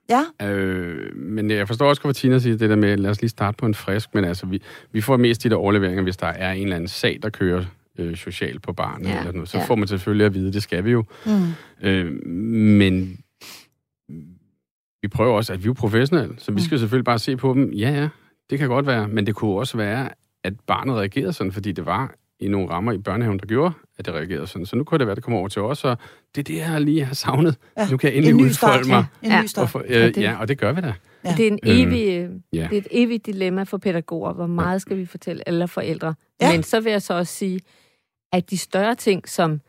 [0.10, 3.30] Ja, Øh, men jeg forstår også, hvad Tina siger, det der med, lad os lige
[3.30, 6.28] starte på en frisk, men altså, vi, vi får mest de der overleveringer, hvis der
[6.28, 7.66] er en eller anden sag, der kører
[8.00, 9.50] øh, socialt på barnet, Ja, eller noget.
[9.50, 9.64] så ja.
[9.66, 11.04] får man selvfølgelig at vide, det skal vi jo.
[11.26, 11.88] mm.
[11.88, 13.20] Øh, men
[15.02, 16.60] vi prøver også, at vi er professionelle, så vi Mm.
[16.60, 17.72] skal selvfølgelig bare se på dem.
[17.74, 18.10] Ja, ja,
[18.50, 20.10] det kan godt være, men det kunne også være,
[20.44, 24.06] at barnet reagerede sådan, fordi det var i nogle rammer i børnehaven, der gjorde, at
[24.06, 24.66] det reagerede sådan.
[24.66, 25.98] Så nu kunne det være, at det kommer over til os, og
[26.36, 27.58] det er det, jeg lige har savnet.
[27.78, 29.06] Ja, Nu kan jeg en endelig ny udfolde mig.
[29.24, 29.42] Ja, en Ja.
[29.42, 29.64] ny start.
[29.64, 30.94] Og for, øh, det- ja, og det gør vi da.
[31.26, 31.34] Ja.
[31.38, 32.68] Det er en Øhm, evig, øh, ja.
[32.70, 34.34] det er et evigt dilemma for pædagoger.
[34.34, 36.16] Hvor meget skal vi fortælle alle forældre?
[36.42, 36.48] Ja.
[36.48, 36.54] Ja.
[36.56, 37.60] Men så vil jeg så også sige,
[38.34, 39.62] at de større ting som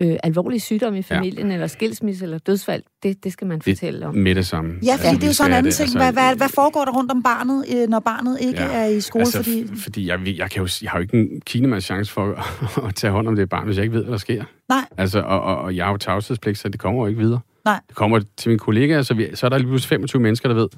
[0.00, 1.54] øh, alvorlig sygdom i familien, ja.
[1.54, 4.14] eller skilsmisse, eller dødsfald, det, det skal man fortælle om.
[4.14, 4.74] Med det samme.
[4.84, 5.84] Ja, fordi det er jo sådan en anden det, ting.
[5.84, 8.86] altså, Hvad, hvad, hvad foregår der rundt om barnet, øh, når barnet ikke Ja, er
[8.86, 9.20] i skole?
[9.22, 9.66] Altså, fordi...
[9.76, 12.46] fordi jeg, jeg, kan jo, jeg har jo ikke en kinemands chance for
[12.88, 14.44] at tage hånd om det barn, hvis jeg ikke ved, hvad der sker.
[14.68, 14.84] Nej.
[14.96, 17.40] Altså, og, og, og jeg har jo tavshedspligt, så det kommer jo ikke videre.
[17.64, 17.80] Nej.
[17.88, 20.56] Det kommer til mine kollegaer, så, vi, så er der lige pludselig 25 mennesker, der
[20.56, 20.68] ved,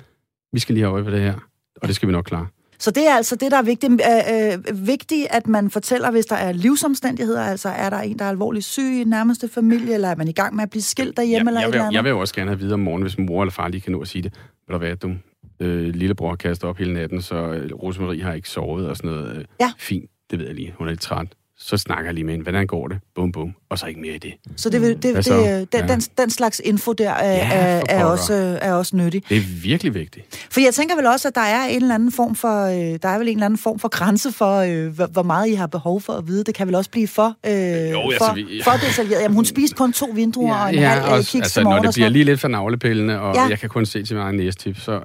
[0.53, 1.35] vi skal lige have øje på det her,
[1.83, 2.47] og det skal vi nok klare.
[2.83, 6.27] Så det er altså det, der er vigtigt, øh, øh, vigtigt, at man fortæller, hvis
[6.27, 10.09] der er livsomstændigheder, altså er der en, der er alvorligt syg i nærmeste familie, eller
[10.09, 11.95] er man i gang med at blive skilt derhjemme, eller jeg, vil, eller andet?
[11.97, 13.93] jeg vil jo også gerne have videre om morgenen, hvis mor eller far lige kan
[13.93, 14.33] nå at sige det.
[14.69, 15.15] Ved du hvad, du,
[15.61, 19.11] øh, lillebror har kastet op hele natten, så øh, Rosemarie har ikke sovet og sådan
[19.11, 19.37] noget.
[19.37, 19.73] Øh, Ja.
[19.79, 20.75] Fint, det ved jeg lige.
[20.79, 21.27] Hun er lidt træt.
[21.65, 22.43] Så snakker jeg lige med hende.
[22.43, 22.99] Hvordan går det?
[23.15, 23.55] Bum, bum.
[23.71, 24.33] Og så ikke mere i det.
[24.57, 25.35] Så det, vil- det, det, så?
[25.37, 25.87] det, den, Ja.
[25.95, 29.23] den, den slags info der er, Ja, er, er, også, er også nyttig.
[29.29, 30.47] Det er virkelig vigtigt.
[30.51, 33.09] For jeg tænker vel også, at der er en eller anden form for, øh, der
[33.09, 36.01] er vel en eller anden form for grænse for, øh, hvor, meget I har behov
[36.01, 36.45] for at vide.
[36.45, 39.23] Det kan vel også blive for, øh, altså, for, vi- for detaljeret.
[39.23, 41.91] Jamen, hun spiste kun to vinduer og en halv øh, også, kiks altså, når det
[41.95, 43.43] bliver lige lidt for navlepillende, og Ja.
[43.43, 43.49] ja.
[43.49, 45.01] jeg kan kun se til min egen næstip, så øh,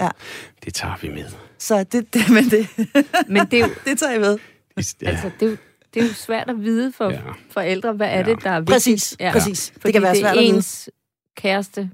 [0.00, 0.08] Ja.
[0.64, 1.24] det tager vi med.
[1.58, 2.66] Så det, det, men det,
[3.28, 4.38] Men det jo, det tager jeg med.
[5.02, 5.08] Ja.
[5.08, 5.56] altså, det er jo,
[5.94, 7.20] det er jo svært at vide for Ja.
[7.50, 8.22] forældre, hvad er Ja.
[8.22, 8.74] det, der er vigtigt.
[8.74, 9.70] Præcis, præcis.
[9.74, 10.56] Det Fordi kan være det svært er at vide.
[10.56, 10.90] ens
[11.36, 11.90] kæreste,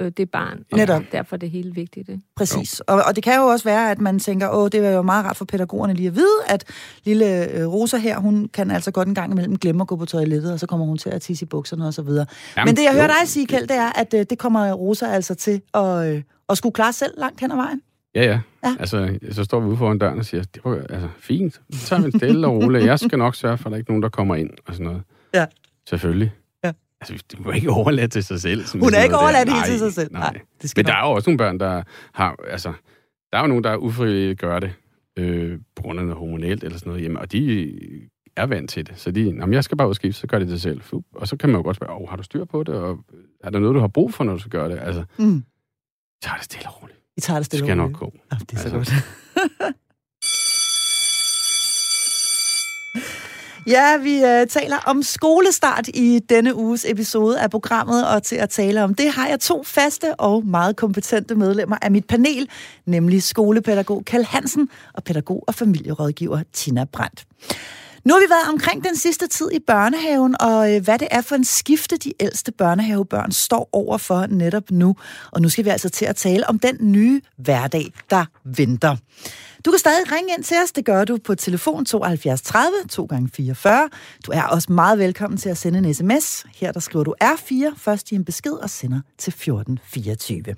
[0.00, 0.64] øh, det barn.
[0.72, 1.02] Og Netop.
[1.12, 2.08] derfor er det helt vigtigt.
[2.08, 2.22] Ikke?
[2.36, 2.80] Præcis.
[2.80, 5.24] Og, og det kan jo også være, at man tænker, åh, det er jo meget
[5.24, 6.64] rart for pædagogerne lige at vide, at
[7.04, 10.04] lille øh, Rosa her, hun kan altså godt en gang imellem glemme at gå på
[10.06, 12.26] toilettet, og så kommer hun til at tisse i bukserne og så videre.
[12.56, 15.06] Jamen, Men det, jeg hører dig sige, Kjeld, det er, at øh, det kommer Rosa
[15.06, 17.82] altså til at, øh, at skulle klare selv langt hen ad vejen.
[18.14, 18.76] Ja, ja, ja.
[18.80, 21.60] Altså, så står vi ude foran døren og siger, det var altså fint.
[21.72, 22.86] Så tager vi stille og roligt.
[22.86, 24.84] Jeg skal nok sørge for, at der ikke er nogen, der kommer ind og sådan
[24.84, 25.02] noget.
[25.34, 25.46] Ja.
[25.88, 26.32] Selvfølgelig.
[26.64, 26.72] Ja.
[27.00, 28.64] Altså, det må ikke overlade til sig selv.
[28.80, 30.12] Hun er ikke overladt helt til sig selv.
[30.12, 30.42] Nej, nej.
[30.62, 32.36] Det skal Men der er jo også nogle børn, der har...
[32.48, 32.72] Altså,
[33.32, 34.72] der er jo nogen, der ufrivilligt gør det
[35.16, 37.72] øh, på grund af noget hormonelt eller sådan noget hjemme, og de
[38.36, 38.98] er vant til det.
[38.98, 40.80] Så de, jamen, jeg skal bare udskifte, så gør de det selv.
[41.14, 42.74] Og så kan man jo godt spørge, oh, har du styr på det?
[42.74, 42.98] Og
[43.44, 44.78] er der noget, du har brug for, når du skal gøre det?
[44.78, 45.44] Altså, mm.
[46.22, 46.99] tager det stille og roligt.
[47.20, 48.12] I tager det stille Det skal nok gå.
[48.32, 48.94] Ja, det er så altså.
[48.94, 49.74] godt.
[53.66, 58.50] Ja, vi uh, taler om skolestart i denne uges episode af programmet, og til at
[58.50, 62.48] tale om det har jeg to faste og meget kompetente medlemmer af mit panel,
[62.86, 67.24] nemlig skolepædagog Kjell Hansen og pædagog og familierådgiver Tina Brandt.
[68.04, 71.20] Nu har vi været omkring den sidste tid i børnehaven, og øh, hvad det er
[71.20, 74.96] for en skifte, de ældste børnehavebørn står over for netop nu.
[75.32, 78.96] Og nu skal vi altså til at tale om den nye hverdag, der venter.
[79.64, 80.72] Du kan stadig ringe ind til os.
[80.72, 83.88] Det gør du på telefon 72 30 2 gange 44.
[84.26, 86.46] Du er også meget velkommen til at sende en sms.
[86.56, 90.54] Her der skriver du R4, først i en besked og sender til 1424.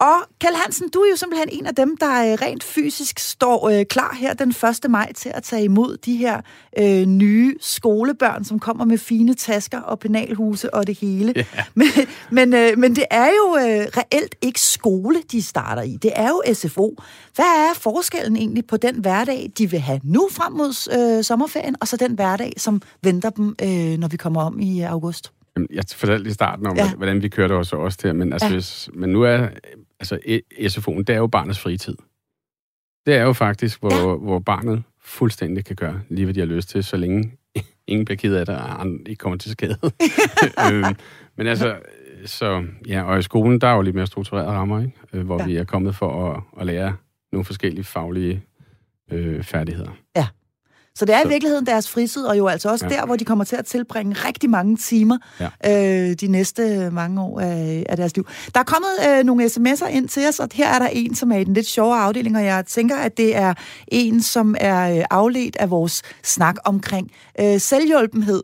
[0.00, 3.68] Og Kjell Hansen, du er jo simpelthen en af dem, der øh, rent fysisk står
[3.68, 4.48] øh, klar her den
[4.84, 4.90] 1.
[4.90, 6.40] maj til at tage imod de her
[6.78, 11.34] øh, nye skolebørn, som kommer med fine tasker og penalhuse og det hele.
[11.36, 11.46] Yeah.
[11.74, 11.88] Men,
[12.30, 15.96] men, øh, men det er jo øh, reelt ikke skole, de starter i.
[16.02, 16.96] Det er jo SFO.
[17.34, 21.76] Hvad er forskellen egentlig på den hverdag, de vil have nu frem mod øh, sommerferien,
[21.80, 25.32] og så den hverdag, som venter dem, øh, når vi kommer om i august?
[25.70, 26.94] Jeg fortalte i starten om, ja.
[26.94, 28.52] hvordan vi kørte også også der, men, altså, ja.
[28.52, 29.48] hvis, men nu er
[30.12, 30.40] altså,
[30.80, 31.96] SFO'en, det er jo barnets fritid.
[33.06, 34.16] Det er jo faktisk, hvor, ja.
[34.16, 37.32] hvor barnet fuldstændig kan gøre lige, hvad de har lyst til, så længe
[37.88, 39.78] ingen bliver ked af det, og andre ikke kommer til skade.
[40.72, 40.96] øhm,
[41.36, 41.76] men altså,
[42.26, 44.92] så ja, og i skolen, der er jo lidt mere strukturerede rammer, ikke?
[45.12, 45.46] Øh, hvor ja.
[45.46, 46.96] vi er kommet for at, at lære
[47.32, 48.42] nogle forskellige faglige
[49.10, 49.90] øh, færdigheder.
[50.16, 50.26] Ja.
[50.98, 51.28] Så det er så.
[51.28, 52.94] i virkeligheden deres fritid, og jo altså også ja.
[52.94, 56.08] der, hvor de kommer til at tilbringe rigtig mange timer ja.
[56.10, 58.26] øh, de næste mange år af, af deres liv.
[58.54, 61.32] Der er kommet øh, nogle sms'er ind til os, og her er der en, som
[61.32, 63.54] er i den lidt sjove afdeling, og jeg tænker, at det er
[63.88, 68.42] en, som er øh, afledt af vores snak omkring øh, selvhjulpenhed.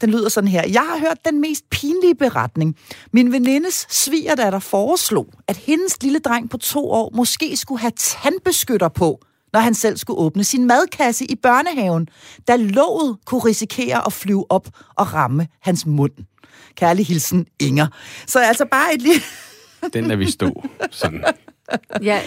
[0.00, 0.62] Den lyder sådan her.
[0.68, 2.76] Jeg har hørt den mest pinlige beretning.
[3.12, 8.88] Min venindes svigerdatter foreslog, at hendes lille dreng på to år måske skulle have tandbeskytter
[8.88, 9.20] på,
[9.52, 12.08] når han selv skulle åbne sin madkasse i børnehaven,
[12.48, 16.12] da låget kunne risikere at flyve op og ramme hans mund.
[16.74, 17.86] Kærlig hilsen, Inger.
[18.26, 19.20] Så altså bare et lille...
[19.92, 21.24] Den er vi stå, sådan.
[22.02, 22.20] Ja,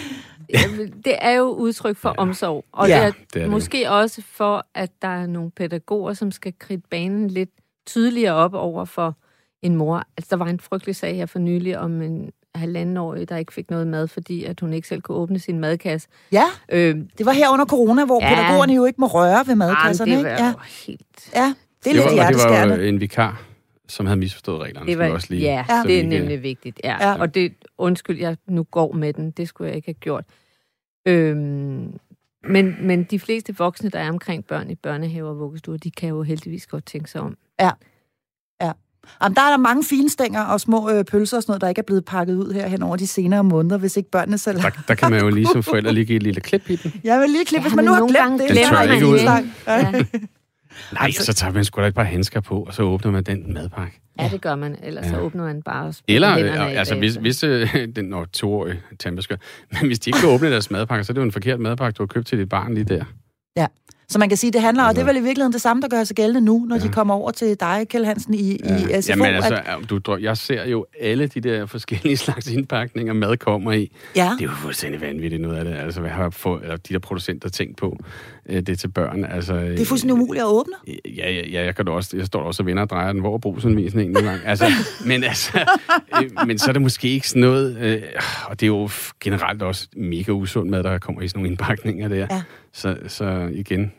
[1.06, 2.16] det er jo udtryk for ja.
[2.18, 3.90] omsorg, og ja, det, er det er måske det.
[3.90, 7.50] også for, at der er nogle pædagoger, som skal kridte banen lidt
[7.86, 9.18] tydeligere op over for
[9.62, 10.04] en mor.
[10.18, 13.70] Altså, der var en frygtelig sag her for nylig om en halvandenårig, der ikke fik
[13.70, 16.08] noget mad, fordi at hun ikke selv kunne åbne sin madkasse.
[16.32, 19.56] Ja, øh, det var her under corona, hvor ja, pædagogerne jo ikke må røre ved
[19.56, 20.12] madkasserne.
[20.12, 20.44] Jamen, det var ikke?
[20.44, 20.54] Ja.
[20.86, 21.02] helt...
[21.36, 22.28] Ja, det er det lidt var,
[22.62, 23.44] Det var jo en vikar,
[23.88, 24.88] som havde misforstået reglerne.
[24.88, 26.82] Det var, også lige, ja, ja, det er nemlig vigtigt.
[26.84, 27.10] Ja.
[27.10, 27.20] ja.
[27.20, 29.32] Og det, undskyld, jeg nu går med den.
[29.32, 30.24] Det skulle jeg ikke have gjort.
[31.06, 31.94] Øhm,
[32.44, 36.10] men, men de fleste voksne, der er omkring børn i børnehaver og vuggestuer, de kan
[36.10, 37.38] jo heldigvis godt tænke sig om.
[37.60, 37.72] Ja.
[39.22, 39.26] Ja.
[39.26, 41.68] Jamen, der er der mange fine stænger og små øh, pølser og sådan noget, der
[41.68, 44.62] ikke er blevet pakket ud her hen over de senere måneder, hvis ikke børnene selv
[44.62, 46.94] der, der kan man jo lige som forældre lige give et lille klip i den.
[47.04, 48.50] Ja, men lige klip, ja, hvis man nu har glemt det.
[48.50, 49.20] Den tør ikke ud.
[49.68, 49.92] Ja.
[50.94, 53.24] Nej, altså, så tager man sgu da et par handsker på, og så åbner man
[53.24, 54.02] den madpakke.
[54.20, 54.76] Ja, det gør man.
[54.84, 55.10] Ellers ja.
[55.10, 59.88] så åbner man bare og Eller, altså, hvis, hvis øh, den når toårige tandbeskytter, men
[59.88, 62.04] hvis de ikke kan åbne deres madpakke, så er det jo en forkert madpakke, du
[62.04, 63.06] har købt til dit barn lige der.
[63.58, 63.68] Ja.
[64.08, 65.88] Så man kan sige, det handler, og det er vel i virkeligheden det samme, der
[65.88, 66.82] gør sig gældende nu, når ja.
[66.82, 68.98] de kommer over til dig, Kjell Hansen, i, ja.
[68.98, 69.10] i SFO.
[69.10, 69.90] Jamen altså, at...
[70.06, 73.92] du, jeg ser jo alle de der forskellige slags indpakninger, mad kommer i.
[74.16, 74.32] Ja.
[74.40, 75.74] Det er jo fuldstændig vanvittigt noget af det.
[75.74, 77.98] Altså, hvad har få, eller de der producenter tænkt på
[78.50, 79.26] det til børn?
[79.26, 80.74] Altså, det er fuldstændig umuligt at åbne.
[80.88, 83.38] Ja, ja, ja jeg, kan også, jeg står også og vender og drejer den, hvor
[83.38, 84.46] brugsanvisningen nogle gange.
[84.46, 84.66] Altså,
[85.08, 85.60] men, altså,
[86.22, 88.02] øh, men så er det måske ikke sådan noget, øh,
[88.46, 88.90] og det er jo
[89.24, 92.28] generelt også mega usund mad, der kommer i sådan nogle indpakninger der.
[92.32, 92.42] Ja.
[92.74, 93.92] Så, så igen,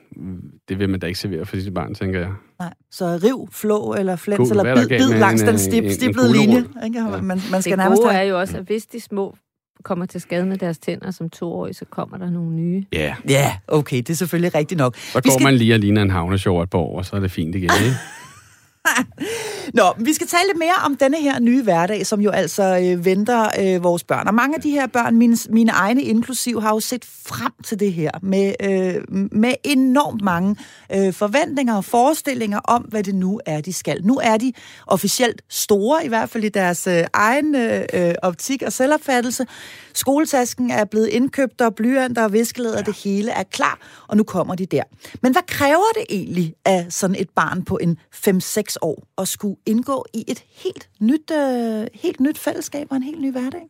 [0.68, 2.30] det vil man da ikke servere for sit barn, tænker jeg.
[2.58, 6.32] Nej, så riv, flå eller flens God, eller bid, bid langs en, den stip, stiplede
[6.32, 6.64] linje.
[6.84, 6.98] Ikke?
[6.98, 7.22] Ja.
[7.22, 9.36] Man, man skal det gode er jo også, at hvis de små
[9.82, 12.84] kommer til skade med deres tænder som toårige, så kommer der nogle nye.
[12.92, 12.98] Ja.
[12.98, 13.16] Yeah.
[13.28, 14.96] Ja, yeah, okay, det er selvfølgelig rigtigt nok.
[14.96, 15.44] Så går skal...
[15.44, 17.70] man lige og ligner en havnesjov et par år, og så er det fint igen,
[17.84, 17.96] ikke?
[19.74, 23.04] Nå, vi skal tale lidt mere om denne her nye hverdag, som jo altså øh,
[23.04, 24.26] venter øh, vores børn.
[24.26, 27.80] Og mange af de her børn, mine, mine egne inklusiv, har jo set frem til
[27.80, 30.56] det her med, øh, med enormt mange
[30.94, 34.04] øh, forventninger og forestillinger om, hvad det nu er, de skal.
[34.04, 34.52] Nu er de
[34.86, 39.46] officielt store, i hvert fald i deres øh, egen øh, optik og selvopfattelse.
[39.94, 42.82] Skoletasken er blevet indkøbt, og blyanter og viskelæder, ja.
[42.82, 44.82] det hele er klar, og nu kommer de der.
[45.22, 49.56] Men hvad kræver det egentlig af sådan et barn på en 5-6 år at skulle
[49.66, 53.68] indgå i et helt nyt, øh, helt nyt fællesskab og en helt ny hverdag?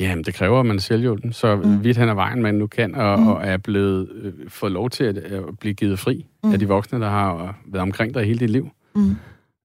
[0.00, 1.84] Jamen, det kræver, at man er selvhjulpen, så mm.
[1.84, 3.26] vidt han er vejen, man nu kan, og, mm.
[3.26, 6.52] og er blevet øh, fået lov til at, at blive givet fri mm.
[6.52, 8.68] af de voksne, der har været omkring dig hele dit liv.
[8.94, 9.16] Mm.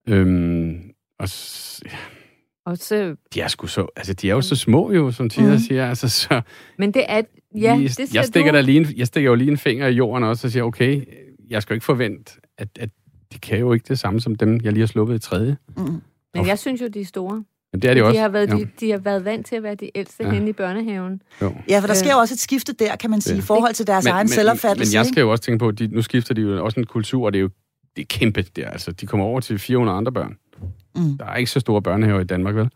[0.09, 1.29] Øhm, og
[1.85, 1.97] ja,
[2.67, 3.15] og så...
[3.33, 3.87] De er sgu så...
[3.95, 5.59] Altså, de er jo så små jo, som Tina mm.
[5.59, 5.89] siger.
[5.89, 6.41] Altså, så...
[6.77, 7.21] Men det er...
[7.55, 8.55] Ja, lige, det jeg stikker, du...
[8.55, 11.03] der lige en, jeg stikker jo lige en finger i jorden også og siger, okay,
[11.49, 12.89] jeg skal jo ikke forvente, at, at
[13.33, 15.57] de kan jo ikke det samme som dem, jeg lige har sluppet i tredje.
[15.77, 16.01] Mm.
[16.33, 17.43] Men jeg synes jo, de er store.
[17.73, 18.19] Men det er de, de også.
[18.19, 20.31] Har været, de, de har været vant til at være de ældste ja.
[20.31, 21.21] henne i børnehaven.
[21.41, 21.53] Jo.
[21.69, 23.87] Ja, for der sker jo også et skifte der, kan man sige, i forhold til
[23.87, 24.91] deres men, egen men, selvopfattelse.
[24.91, 26.85] Men jeg skal jo også tænke på, at de, nu skifter de jo også en
[26.85, 27.49] kultur, og det er jo
[27.95, 28.69] det er kæmpe der.
[28.69, 30.37] Altså, de kommer over til 400 andre børn.
[30.95, 31.17] Mm.
[31.17, 32.69] Der er ikke så store børnehaver i Danmark, vel?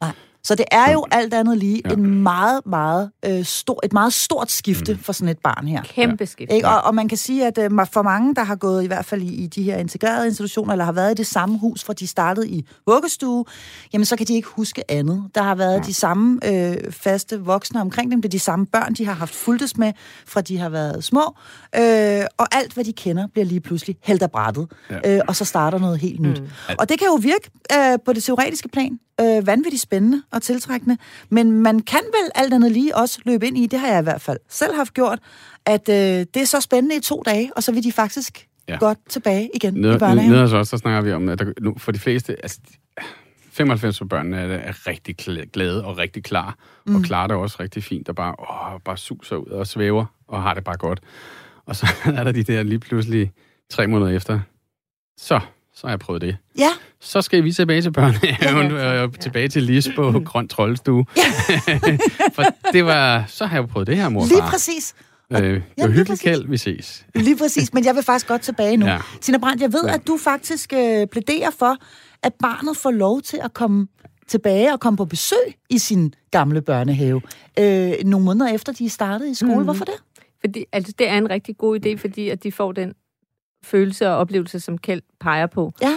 [0.00, 0.12] Nej.
[0.48, 1.90] Så det er jo alt andet lige ja.
[1.90, 4.98] en meget, meget, øh, stor, et meget stort skifte mm.
[4.98, 5.82] for sådan et barn her.
[5.82, 6.54] Kæmpe skifte.
[6.54, 6.68] Ikke?
[6.68, 9.22] Og, og man kan sige, at øh, for mange, der har gået i hvert fald
[9.22, 12.06] i, i de her integrerede institutioner, eller har været i det samme hus, fra de
[12.06, 13.44] startede i vuggestue,
[13.92, 15.24] jamen så kan de ikke huske andet.
[15.34, 15.80] Der har været ja.
[15.80, 19.34] de samme øh, faste voksne omkring dem, det er de samme børn, de har haft
[19.34, 19.92] fuldtes med,
[20.26, 21.36] fra de har været små,
[21.76, 25.16] øh, og alt, hvad de kender, bliver lige pludselig hældt af brættet, ja.
[25.16, 26.40] øh, og så starter noget helt nyt.
[26.40, 26.74] Mm.
[26.78, 30.96] Og det kan jo virke øh, på det teoretiske plan øh, vanvittigt spændende og tiltrækkende.
[31.28, 34.02] Men man kan vel alt andet lige også løbe ind i, det har jeg i
[34.02, 35.18] hvert fald selv haft gjort,
[35.66, 35.94] at øh,
[36.34, 38.76] det er så spændende i to dage, og så vil de faktisk ja.
[38.76, 40.30] godt tilbage igen Nede, i børnehaven.
[40.30, 42.60] Nede hos os, så snakker vi om, at der, nu, for de fleste, altså
[43.52, 45.16] 95 af børnene er, er rigtig
[45.52, 46.96] glade og rigtig klar, mm.
[46.96, 50.42] og klarer det også rigtig fint, og bare, åh, bare suser ud og svæver, og
[50.42, 51.00] har det bare godt.
[51.66, 53.32] Og så er der de der lige pludselig
[53.70, 54.40] tre måneder efter,
[55.16, 55.40] så
[55.78, 56.36] så har jeg prøvet det.
[56.58, 56.70] Ja.
[57.00, 61.04] Så skal vi tilbage til børnehaven, ja, og tilbage til Lis på Grøn Troldstue.
[61.16, 61.22] Ja.
[62.36, 64.94] For det var, så har jeg prøvet det her, mor Lige præcis.
[65.32, 67.06] Øh, det var hyggeligt kald, vi ses.
[67.14, 68.86] Lige præcis, men jeg vil faktisk godt tilbage nu.
[68.86, 68.98] Ja.
[69.20, 69.94] Tina Brandt, jeg ved, ja.
[69.94, 71.76] at du faktisk øh, plæderer for,
[72.22, 73.86] at barnet får lov til at komme
[74.28, 77.22] tilbage og komme på besøg i sin gamle børnehave.
[77.58, 79.58] Øh, nogle måneder efter, de er startet i skole.
[79.58, 79.64] Mm.
[79.64, 79.94] Hvorfor det?
[80.40, 82.94] Fordi, altså, det er en rigtig god idé, fordi at de får den
[83.62, 85.72] følelse og oplevelse, som Kjeld peger på.
[85.82, 85.94] Ja.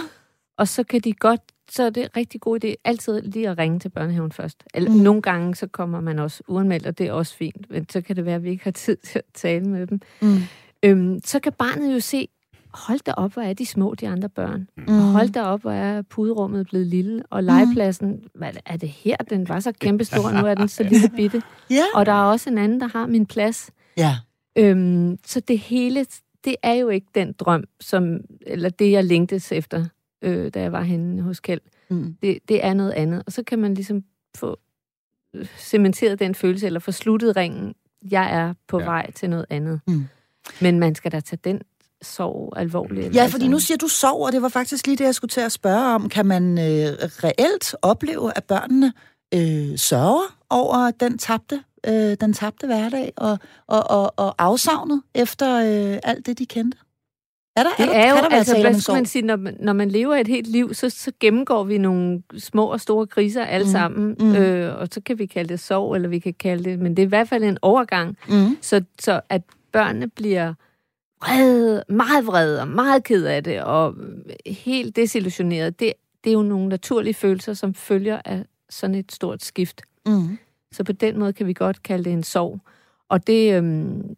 [0.56, 3.58] Og så kan de godt, så er det en rigtig god idé altid lige at
[3.58, 4.64] ringe til børnehaven først.
[4.74, 4.96] Eller, mm.
[4.96, 7.70] Nogle gange så kommer man også uanmeldt, og det er også fint.
[7.70, 10.00] Men så kan det være, at vi ikke har tid til at tale med dem.
[10.22, 10.38] Mm.
[10.82, 12.28] Øhm, så kan barnet jo se,
[12.74, 14.68] hold da op, hvor er de små, de andre børn.
[14.76, 14.84] Mm.
[14.88, 17.22] Og hold da op, hvor er puderummet blevet lille.
[17.30, 19.16] Og legepladsen, hvad er det her?
[19.16, 21.42] Den var så kæmpestor, nu er den så lille bitte.
[21.72, 21.84] Yeah.
[21.94, 23.70] Og der er også en anden, der har min plads.
[23.96, 24.16] Ja.
[24.58, 26.06] Øhm, så det hele
[26.44, 29.84] det er jo ikke den drøm, som, eller det, jeg længtes efter,
[30.22, 31.60] øh, da jeg var henne hos Kjeld.
[31.90, 32.16] Mm.
[32.22, 33.22] Det, det er noget andet.
[33.26, 34.04] Og så kan man ligesom
[34.36, 34.58] få
[35.34, 37.74] øh, cementeret den følelse, eller få sluttet ringen.
[38.10, 38.84] Jeg er på ja.
[38.84, 39.80] vej til noget andet.
[39.86, 40.04] Mm.
[40.60, 41.60] Men man skal da tage den
[42.02, 43.14] sorg alvorligt.
[43.14, 45.40] Ja, fordi nu siger du sorg, og det var faktisk lige det, jeg skulle til
[45.40, 46.08] at spørge om.
[46.08, 48.92] Kan man øh, reelt opleve, at børnene
[49.34, 55.56] øh, sørger over den tabte øh, den tabte hverdag og, og, og, og afsavnet efter
[55.56, 56.78] øh, alt det, de kendte?
[57.56, 59.56] Er der, det er, der, er jo, der altså, hvad skal man sige, når man,
[59.60, 63.44] når man lever et helt liv, så, så gennemgår vi nogle små og store kriser
[63.44, 63.70] alle mm.
[63.70, 64.34] sammen, mm.
[64.34, 67.02] Øh, og så kan vi kalde det sorg, eller vi kan kalde det, men det
[67.02, 68.58] er i hvert fald en overgang, mm.
[68.60, 69.42] så, så at
[69.72, 70.54] børnene bliver
[71.22, 73.94] vrede, meget vrede og meget ked af det, og
[74.46, 75.92] helt desillusioneret, det,
[76.24, 79.82] det er jo nogle naturlige følelser, som følger af sådan et stort skift.
[80.06, 80.38] Mm.
[80.72, 82.60] Så på den måde kan vi godt kalde det en sorg.
[83.08, 84.16] Og det, øhm,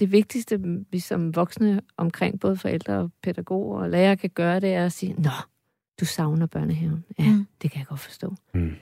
[0.00, 4.74] det vigtigste, vi som voksne omkring både forældre og pædagoger og lærere kan gøre, det
[4.74, 5.30] er at sige, Nå,
[6.00, 7.04] du savner børnehaven.
[7.18, 7.46] Ja, mm.
[7.62, 8.34] det kan jeg godt forstå.
[8.54, 8.72] Mm.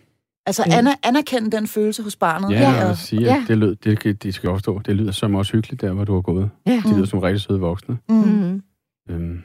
[0.47, 0.89] Altså mm.
[1.03, 2.51] anerkende den følelse hos barnet.
[2.51, 2.91] Ja, ja.
[2.91, 3.45] og sige, ja.
[3.49, 4.79] det, lød, det, det skal også forstå.
[4.79, 6.51] Det lyder som også hyggeligt der, hvor du har gået.
[6.67, 6.73] Ja.
[6.73, 7.07] Det lyder mm.
[7.07, 7.99] som rigtig søde voksne.
[8.09, 8.15] Mm.
[8.15, 8.63] Mm.
[9.11, 9.43] Øhm,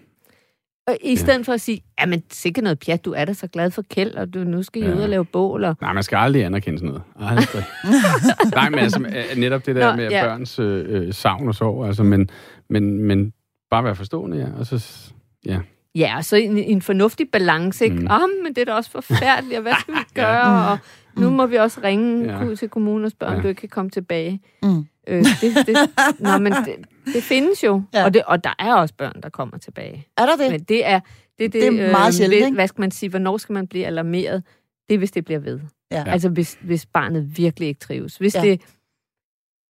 [0.89, 1.43] og i stedet ja.
[1.43, 4.15] for at sige, ja, men sikkert noget pjat, du er da så glad for kæld,
[4.15, 4.95] og du nu skal ja.
[4.95, 5.63] ud og lave bål.
[5.63, 5.75] Og...
[5.81, 7.31] Nej, man skal aldrig anerkende sådan noget.
[7.31, 7.63] Aldrig.
[8.55, 10.25] Nej, men altså, netop det der Nå, med ja.
[10.25, 12.29] børns øh, øh, savn og sorg, altså, men,
[12.69, 13.33] men, men
[13.71, 15.11] bare være forstående, ja, og så,
[15.45, 15.59] ja.
[15.95, 17.97] Ja, og så en, en fornuftig balance, ikke?
[17.97, 18.07] Mm.
[18.09, 20.63] Oh, men det er da også forfærdeligt, og hvad skal vi gøre?
[20.63, 20.71] ja.
[20.71, 20.77] Og
[21.17, 22.55] nu må vi også ringe ja.
[22.55, 24.41] til kommunen og spørge, om du ikke kan komme tilbage.
[24.63, 24.85] Mm.
[25.09, 25.77] Øh, det, det,
[26.19, 26.75] nå, men det,
[27.13, 28.05] det findes jo, ja.
[28.05, 30.07] og, det, og der er også børn, der kommer tilbage.
[30.17, 30.51] Er der det?
[30.51, 30.99] Men det er,
[31.39, 32.55] det, det, det er meget øh, sjældent, ikke?
[32.55, 34.43] Hvad skal man sige, hvornår skal man blive alarmeret?
[34.89, 35.59] Det er, hvis det bliver ved.
[35.91, 36.03] Ja.
[36.07, 38.17] Altså, hvis, hvis barnet virkelig ikke trives.
[38.17, 38.41] Hvis ja.
[38.41, 38.61] det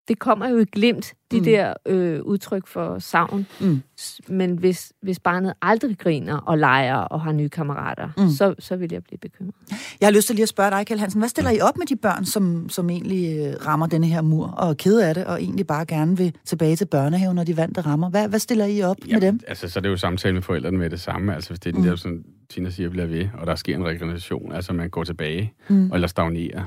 [0.10, 1.44] det kommer jo i glimt, de mm.
[1.44, 3.48] der øh, udtryk for savn.
[3.62, 3.82] Mm.
[4.28, 8.30] Men hvis, hvis barnet aldrig griner og leger og har nye kammerater, mm.
[8.30, 9.56] så, så vil jeg blive bekymret.
[10.02, 11.22] Jeg har lyst til lige at spørge dig, Kjell Hansen.
[11.22, 14.48] Hvad stiller I op med de børn, som, som egentlig øh, rammer denne her mur
[14.48, 17.58] og er kede af det, og egentlig bare gerne vil tilbage til børnehaven, når de
[17.58, 18.10] vante rammer?
[18.10, 19.40] Hvad, hvad stiller I op ja, med dem?
[19.48, 21.36] Altså, så er det jo samtale med forældrene med det samme.
[21.36, 21.90] Altså, hvis det er den mm.
[21.90, 25.54] der, som Tina siger, bliver ved, og der sker en regeneration, altså man går tilbage,
[25.70, 25.92] mm.
[25.94, 26.64] eller stagnerer,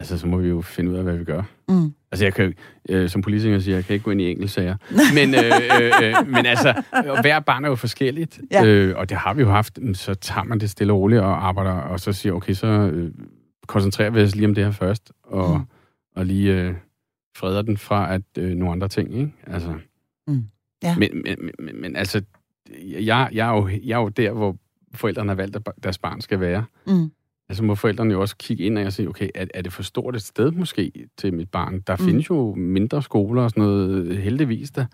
[0.00, 1.42] altså, så må vi jo finde ud af, hvad vi gør.
[1.70, 1.92] Mm.
[2.12, 2.54] Altså, jeg kan,
[2.88, 4.76] øh, som politiker siger, jeg kan ikke gå ind i enkeltsager.
[5.16, 5.44] men, øh,
[5.80, 6.82] øh, øh, men altså,
[7.20, 8.40] hver barn er jo forskelligt.
[8.50, 8.64] Ja.
[8.64, 9.78] Øh, og det har vi jo haft.
[9.92, 13.12] Så tager man det stille og roligt og arbejder, og så siger, okay, så øh,
[13.66, 15.64] koncentrerer vi os lige om det her først, og, mm.
[16.16, 16.74] og lige øh,
[17.36, 19.32] freder den fra at øh, nogle andre ting, ikke?
[19.46, 19.74] Altså,
[20.26, 20.44] mm.
[20.82, 20.96] ja.
[20.96, 22.22] men, men, men, men altså,
[22.82, 24.56] jeg, jeg, er jo, jeg er jo der, hvor
[24.94, 26.64] forældrene har valgt, at deres barn skal være.
[26.86, 27.10] Mm.
[27.50, 30.16] Altså må forældrene jo også kigge ind og sige, okay, er, er det for stort
[30.16, 31.80] et sted måske til mit barn?
[31.80, 32.04] Der mm.
[32.04, 34.86] findes jo mindre skoler og sådan noget, heldigvis der.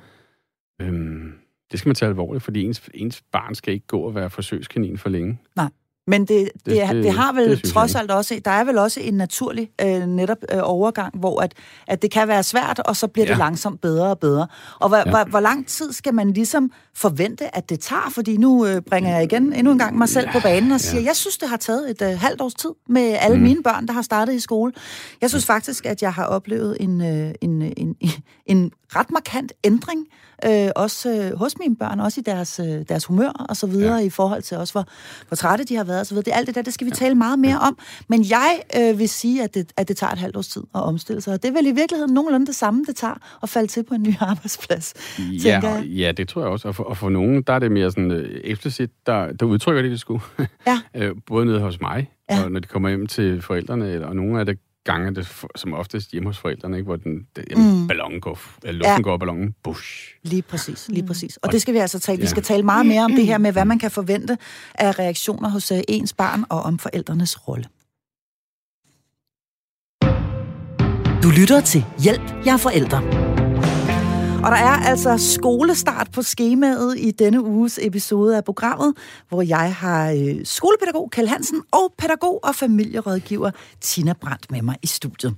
[0.81, 1.33] Øhm,
[1.71, 4.99] det skal man tage alvorligt, fordi ens, ens barn skal ikke gå og være forsøgskanin
[4.99, 5.39] for længe.
[5.57, 5.71] Nej.
[6.09, 8.79] Men det, det, det, det, det har vel det trods alt også, der er vel
[8.79, 11.55] også en naturlig øh, netop øh, overgang, hvor at,
[11.87, 13.31] at det kan være svært, og så bliver ja.
[13.31, 14.47] det langsomt bedre og bedre.
[14.81, 15.11] Og hvor, ja.
[15.11, 18.11] hvor, hvor lang tid skal man ligesom forvente, at det tager?
[18.11, 20.33] Fordi nu øh, bringer jeg igen endnu en gang mig selv ja.
[20.33, 21.07] på banen og siger, ja.
[21.07, 23.43] jeg synes, det har taget et øh, halvt års tid med alle mm.
[23.43, 24.73] mine børn, der har startet i skole.
[25.21, 27.97] Jeg synes faktisk, at jeg har oplevet en, øh, en, en, en,
[28.47, 30.07] en ret markant ændring
[30.45, 33.97] øh, også øh, hos mine børn, også i deres, øh, deres humør og så videre,
[33.97, 34.07] ja.
[34.07, 34.85] i forhold til også, hvor,
[35.29, 36.25] hvor trætte de har været og så videre.
[36.25, 37.79] Det, alt det der, det skal vi tale meget mere om.
[38.09, 40.83] Men jeg øh, vil sige, at det, at det tager et halvt års tid at
[40.83, 41.35] omstille sig.
[41.35, 43.95] Og det er vel i virkeligheden nogenlunde det samme, det tager at falde til på
[43.95, 44.95] en ny arbejdsplads.
[45.19, 45.85] Ja, jeg.
[45.87, 46.69] ja det tror jeg også.
[46.69, 49.83] Og for, og for nogen, der er det mere sådan øh, eksplicit, der, der udtrykker
[49.83, 50.23] det, det skulle.
[50.67, 50.81] Ja.
[50.95, 52.45] øh, både nede hos mig, ja.
[52.45, 56.11] og når de kommer hjem til forældrene, og nogle af det gange, det som oftest
[56.11, 56.87] hjemme hos forældrene, ikke?
[56.87, 57.89] hvor den, det, jamen, mm.
[57.89, 59.11] ballonen går, eller luften ja.
[59.11, 60.15] går, ballonen, bush.
[60.23, 61.09] Lige præcis, lige mm.
[61.09, 61.37] præcis.
[61.37, 62.19] Og det skal vi altså tale.
[62.19, 62.23] Ja.
[62.23, 64.39] Vi skal tale meget mere om det her med, hvad man kan forvente
[64.75, 67.65] af reaktioner hos uh, ens barn, og om forældrenes rolle.
[71.23, 73.36] Du lytter til Hjælp, jeg er forældre.
[74.47, 78.95] Og der er altså skolestart på skemaet i denne uges episode af programmet,
[79.29, 84.77] hvor jeg har øh, skolepædagog Kjell Hansen og pædagog og familierådgiver Tina Brandt med mig
[84.83, 85.35] i studiet.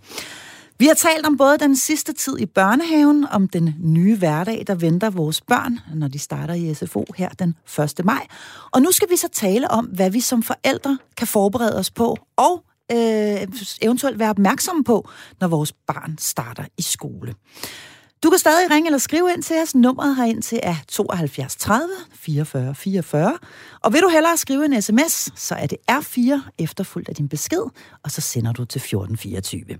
[0.78, 4.74] Vi har talt om både den sidste tid i børnehaven, om den nye hverdag, der
[4.74, 8.04] venter vores børn, når de starter i SFO her den 1.
[8.04, 8.26] maj.
[8.70, 12.16] Og nu skal vi så tale om, hvad vi som forældre kan forberede os på,
[12.36, 13.48] og øh,
[13.82, 15.08] eventuelt være opmærksomme på,
[15.40, 17.34] når vores barn starter i skole.
[18.22, 19.74] Du kan stadig ringe eller skrive ind til os.
[19.74, 23.38] Nummeret herind til er 72 30 44 44.
[23.80, 27.62] Og vil du hellere skrive en sms, så er det R4 efterfulgt af din besked,
[28.02, 29.78] og så sender du til 1424.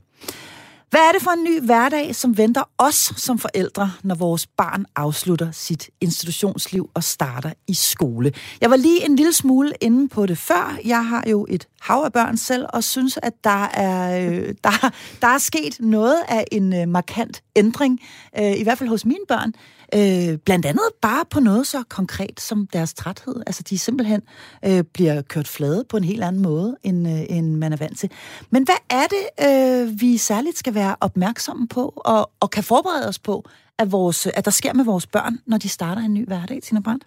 [0.91, 4.87] Hvad er det for en ny hverdag, som venter os som forældre, når vores barn
[4.97, 8.33] afslutter sit institutionsliv og starter i skole?
[8.61, 10.79] Jeg var lige en lille smule inde på det før.
[10.85, 14.91] Jeg har jo et hav af børn selv, og synes, at der er, øh, der,
[15.21, 18.01] der er sket noget af en øh, markant ændring,
[18.39, 19.53] øh, i hvert fald hos mine børn.
[19.95, 23.43] Øh, blandt andet bare på noget så konkret som deres træthed.
[23.47, 24.23] Altså de simpelthen
[24.65, 27.99] øh, bliver kørt flade på en helt anden måde, end, øh, end man er vant
[27.99, 28.11] til.
[28.51, 33.09] Men hvad er det, øh, vi særligt skal være opmærksomme på, og, og kan forberede
[33.09, 33.45] os på,
[33.79, 36.81] at, vores, at der sker med vores børn, når de starter en ny hverdag, Tina
[36.81, 37.07] Brandt?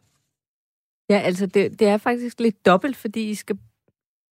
[1.10, 3.58] Ja, altså det, det er faktisk lidt dobbelt, fordi I skal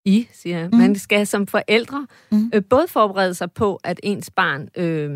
[0.05, 0.69] i, siger jeg.
[0.71, 0.77] Mm.
[0.77, 2.51] Man skal som forældre mm.
[2.53, 5.12] øh, både forberede sig på, at ens barn, øh,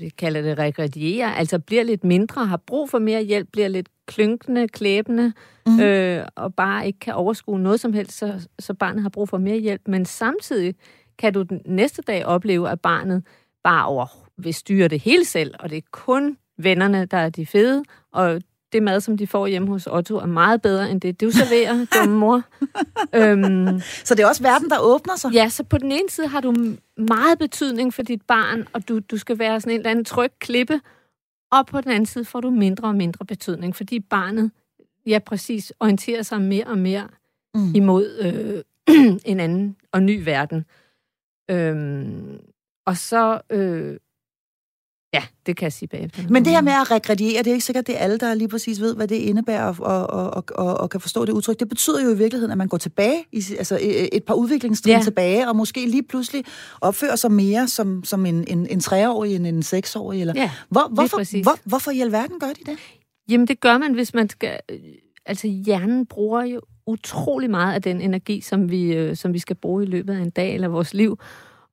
[0.00, 3.88] vi kalder det regrediere, altså bliver lidt mindre, har brug for mere hjælp, bliver lidt
[4.06, 5.32] klynkende, klæbende,
[5.66, 5.80] mm.
[5.80, 9.38] øh, og bare ikke kan overskue noget som helst, så, så barnet har brug for
[9.38, 9.82] mere hjælp.
[9.86, 10.74] Men samtidig
[11.18, 13.22] kan du den næste dag opleve, at barnet
[13.64, 14.06] bare over
[14.36, 18.40] vil styre det hele selv, og det er kun vennerne, der er de fede, og
[18.74, 21.86] det mad, som de får hjemme hos Otto, er meget bedre end det, du serverer,
[21.94, 22.42] dumme mor.
[23.14, 25.32] øhm, så det er også verden, der åbner sig?
[25.32, 26.54] Ja, så på den ene side har du
[26.96, 30.30] meget betydning for dit barn, og du, du skal være sådan en eller anden tryg
[30.38, 30.80] klippe,
[31.52, 34.50] og på den anden side får du mindre og mindre betydning, fordi barnet,
[35.06, 37.08] ja præcis, orienterer sig mere og mere
[37.54, 37.74] mm.
[37.74, 38.62] imod øh,
[39.32, 40.64] en anden og ny verden.
[41.50, 42.40] Øhm,
[42.86, 43.96] og så øh,
[45.14, 46.22] Ja, det kan jeg sige bagefter.
[46.28, 48.48] Men det her med at regrediere, det er ikke sikkert, det er alle, der lige
[48.48, 51.60] præcis ved, hvad det indebærer og, og, og, og, og kan forstå det udtryk.
[51.60, 53.78] Det betyder jo i virkeligheden, at man går tilbage, i, altså
[54.12, 55.02] et par udviklingstrin ja.
[55.02, 56.44] tilbage, og måske lige pludselig
[56.80, 60.20] opfører sig mere som, som en, en, en treårig end en seksårig.
[60.20, 60.34] Eller...
[60.36, 62.78] Ja, hvor, hvorfor, hvor, hvorfor i alverden gør de det?
[63.28, 64.58] Jamen, det gør man, hvis man skal...
[65.26, 69.56] Altså, hjernen bruger jo utrolig meget af den energi, som vi, øh, som vi skal
[69.56, 71.18] bruge i løbet af en dag eller vores liv.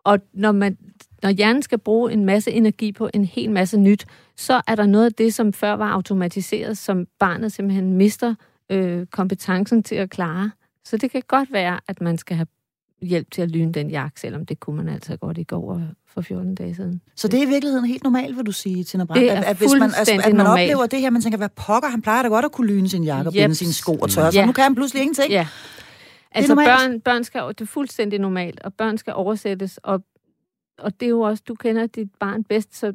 [0.04, 0.78] Og når, man,
[1.24, 4.06] når hjernen skal bruge en masse energi på en hel masse nyt,
[4.38, 8.36] så er der noget af det, som før var automatiseret, som barnet simpelthen mister
[8.70, 10.52] øh, kompetencen til at klare.
[10.86, 12.48] Så det kan godt være, at man skal have
[13.02, 16.22] hjælp til at lyne den jakke, selvom det kunne man altså godt i går for
[16.22, 17.02] 14 dage siden.
[17.16, 19.22] Så det er i virkeligheden helt normalt, vil du sige, Tina Brandt?
[19.22, 21.50] Det er at, at, hvis man, altså, at man oplever det her, man tænker, hvad
[21.56, 24.10] pokker, han plejer da godt at kunne lyne sin jakke og binde sine sko og
[24.10, 25.32] tørre, så nu kan han pludselig ingenting.
[25.32, 25.48] Ja.
[26.32, 30.04] Altså børn, børn skal, det er fuldstændig normalt, og børn skal oversættes, og,
[30.82, 32.94] og det er jo også, du kender dit barn bedst, så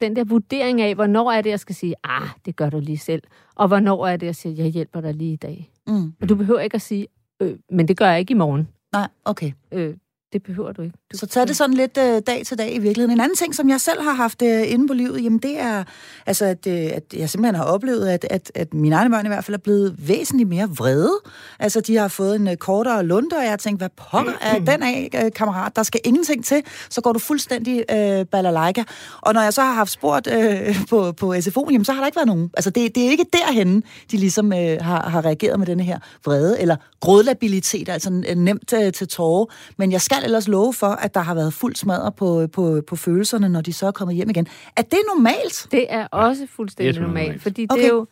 [0.00, 2.98] den der vurdering af, hvornår er det, jeg skal sige, ah, det gør du lige
[2.98, 3.22] selv,
[3.54, 5.70] og hvornår er det, jeg siger, jeg hjælper dig lige i dag.
[5.86, 6.12] Mm.
[6.20, 7.06] Og du behøver ikke at sige,
[7.40, 8.68] øh, men det gør jeg ikke i morgen.
[8.92, 9.52] Nej, okay.
[9.72, 9.94] Øh,
[10.32, 10.98] det behøver du ikke.
[11.12, 13.10] Du så tag det sådan lidt øh, dag til dag i virkeligheden.
[13.10, 15.84] En anden ting, som jeg selv har haft øh, inde på livet, jamen det er,
[16.26, 19.28] altså, at, øh, at jeg simpelthen har oplevet, at, at, at mine egne børn i
[19.28, 21.20] hvert fald er blevet væsentligt mere vrede.
[21.58, 24.58] Altså, de har fået en øh, kortere lunde, og jeg har tænkt, hvad pokker er
[24.58, 25.76] den af, øh, kammerat?
[25.76, 28.82] Der skal ingenting til, så går du fuldstændig øh, balalaika.
[29.20, 32.06] Og når jeg så har haft spurgt øh, på, på SFO, jamen, så har der
[32.06, 32.50] ikke været nogen.
[32.54, 35.98] Altså, det, det er ikke derhenne, de ligesom øh, har, har reageret med denne her
[36.24, 39.46] vrede, eller grådlabilitet, altså øh, nemt øh, til tårer.
[39.78, 42.96] Men jeg skal ellers love for, at der har været fuld smadre på, på, på
[42.96, 44.46] følelserne, når de så er kommet hjem igen.
[44.76, 45.68] Er det normalt?
[45.70, 47.82] Det er også fuldstændig det er normalt, normalt, fordi okay.
[47.82, 48.06] det er jo,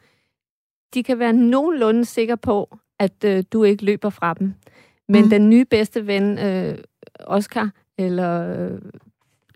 [0.95, 4.55] de kan være nogenlunde sikre på, at øh, du ikke løber fra dem.
[5.09, 5.31] Men mm.
[5.31, 6.79] den nye bedste ven, øh,
[7.21, 8.79] Oscar, eller øh,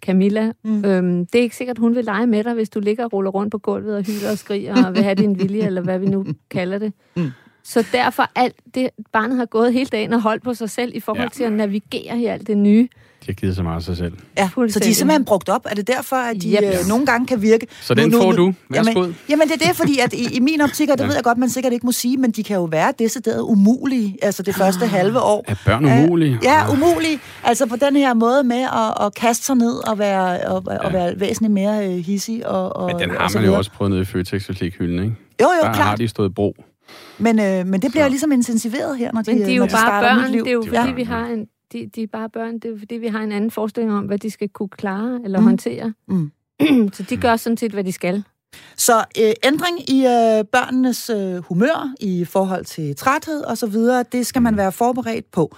[0.02, 0.84] Camilla, mm.
[0.84, 3.30] øhm, det er ikke sikkert, hun vil lege med dig, hvis du ligger og ruller
[3.30, 6.06] rundt på gulvet og hylder og skriger og vil have din vilje, eller hvad vi
[6.06, 6.92] nu kalder det.
[7.16, 7.30] Mm.
[7.68, 11.00] Så derfor alt det, barnet har gået hele dagen og holdt på sig selv i
[11.00, 11.36] forhold ja.
[11.36, 12.88] til at navigere i alt det nye.
[13.20, 14.12] De har givet så meget af sig selv.
[14.38, 15.66] Ja, så de er simpelthen brugt op.
[15.70, 16.62] Er det derfor, at de yep.
[16.62, 17.66] øh, nogle gange kan virke...
[17.80, 18.54] Så den nu, får nu, du.
[18.70, 19.00] Værsgo.
[19.00, 21.08] Jamen, jamen, det er det, fordi at i, i min optik, og det ja.
[21.08, 24.16] ved jeg godt, man sikkert ikke må sige, men de kan jo være decideret umulige,
[24.22, 25.44] altså det første ah, halve år.
[25.48, 26.38] Er børn umulige?
[26.42, 27.18] Ja, umulige.
[27.44, 30.76] Altså på den her måde med at, at kaste sig ned og være, og, ja.
[30.76, 32.46] og være væsentligt mere uh, hissig.
[32.46, 35.16] Og, og, men den har man jo også prøvet ned i Føtex og hylden, ikke?
[35.42, 35.76] Jo, jo, Der klart.
[35.76, 36.56] har de stået bro.
[37.18, 38.08] Men, øh, men det bliver så.
[38.08, 40.44] ligesom intensiveret her, når de, men de er jo når de bare børn, liv.
[40.44, 40.92] det er jo fordi, ja.
[40.92, 43.50] vi har en, de, de er bare børn, det er fordi, vi har en anden
[43.50, 45.44] forestilling om, hvad de skal kunne klare eller mm.
[45.44, 45.92] håndtere.
[46.08, 46.30] Mm.
[46.94, 48.24] så de gør sådan set, hvad de skal.
[48.76, 54.04] Så øh, ændring i øh, børnenes øh, humør i forhold til træthed og så videre,
[54.12, 55.56] det skal man være forberedt på.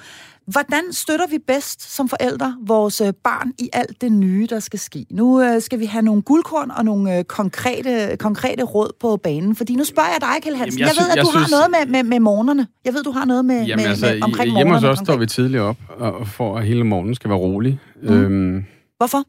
[0.51, 4.79] Hvordan støtter vi bedst som forældre vores øh, barn i alt det nye, der skal
[4.79, 5.07] ske?
[5.11, 9.57] Nu øh, skal vi have nogle guldkorn og nogle øh, konkrete, konkrete råd på banen.
[9.57, 10.79] Fordi nu spørger jeg dig, Kjell Hansen.
[10.79, 11.51] Jamen, jeg, jeg ved, at jeg du synes...
[11.51, 12.67] har noget med, med, med morgenerne.
[12.85, 15.17] Jeg ved, du har noget med, Jamen, med, altså, med omkring hjemme hos os står
[15.17, 17.79] vi tidligt op, og for at hele morgenen skal være rolig.
[18.03, 18.09] Mm.
[18.09, 18.65] Øhm,
[18.97, 19.25] Hvorfor?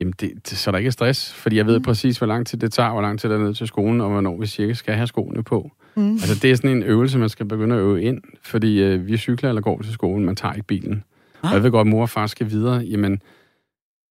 [0.00, 1.84] Jamen, det, det, så der ikke er stress, fordi jeg ved mm.
[1.84, 4.10] præcis, hvor lang tid det tager, hvor lang tid der er ned til skolen, og
[4.10, 5.70] hvornår vi cirka skal have skoene på.
[5.96, 6.12] Mm.
[6.12, 9.16] Altså, det er sådan en øvelse, man skal begynde at øve ind, fordi øh, vi
[9.16, 11.04] cykler eller går til skolen, man tager ikke bilen.
[11.42, 11.50] Ah.
[11.50, 13.22] Og jeg ved godt, at mor og far skal videre, jamen,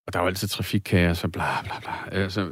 [0.07, 2.21] og der er jo altid trafikkaos og bla bla bla.
[2.21, 2.47] Altså,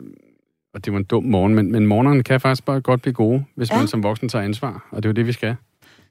[0.73, 3.45] og det var en dum morgen, men, men morgenerne kan faktisk bare godt blive gode,
[3.55, 3.77] hvis ja.
[3.77, 5.55] man som voksen tager ansvar, og det er jo det, vi skal.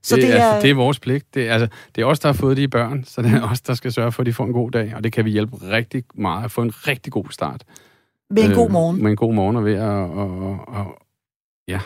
[0.02, 0.44] Så det, det, er...
[0.44, 1.34] Altså, det er vores pligt.
[1.34, 3.60] Det er, altså, det er os, der har fået de børn, så det er os,
[3.60, 5.56] der skal sørge for, at de får en god dag, og det kan vi hjælpe
[5.70, 7.64] rigtig meget at få en rigtig god start.
[8.30, 9.02] Med en øh, god morgen.
[9.02, 10.98] Med en god morgen og ved at, og, og, og,
[11.68, 11.80] ja,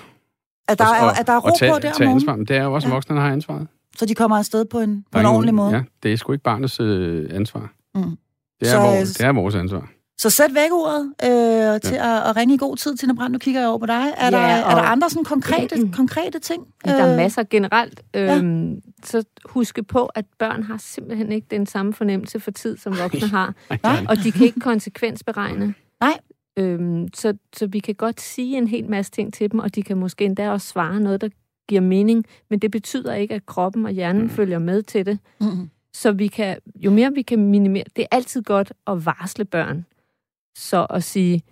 [0.68, 2.36] at der, er, at der er ro tage, på der om ansvar.
[2.36, 2.94] Det er jo også ja.
[2.94, 3.66] voksne, der har ansvaret.
[3.96, 5.70] Så de kommer afsted på en, på en ordentlig måde?
[5.70, 7.72] Ja, det er sgu ikke barnets øh, ansvar.
[7.94, 8.02] Mm.
[8.02, 8.16] Det,
[8.60, 9.88] er så, vores, det er vores ansvar.
[10.20, 12.16] Så sæt væk ordet øh, til ja.
[12.16, 13.32] at, at ringe i god tid, Tina Brandt.
[13.32, 14.14] Nu kigger jeg over på dig.
[14.16, 15.92] Er, ja, der, er der andre sådan konkrete, mm.
[15.92, 16.66] konkrete ting?
[16.84, 18.02] Der er øh, masser generelt.
[18.14, 18.80] Øhm, ja.
[19.04, 23.28] Så husk på, at børn har simpelthen ikke den samme fornemmelse for tid, som voksne
[23.28, 23.54] har.
[23.82, 24.06] Nej.
[24.08, 25.74] Og de kan ikke konsekvensberegne.
[26.00, 26.18] Nej.
[26.56, 29.82] Øhm, så, så vi kan godt sige en hel masse ting til dem, og de
[29.82, 31.28] kan måske endda også svare noget, der
[31.68, 34.30] giver mening, men det betyder ikke, at kroppen og hjernen mm.
[34.30, 35.18] følger med til det.
[35.40, 35.70] Mm.
[35.94, 39.86] Så vi kan, jo mere vi kan minimere, det er altid godt at varsle børn.
[40.60, 41.42] Så at sige,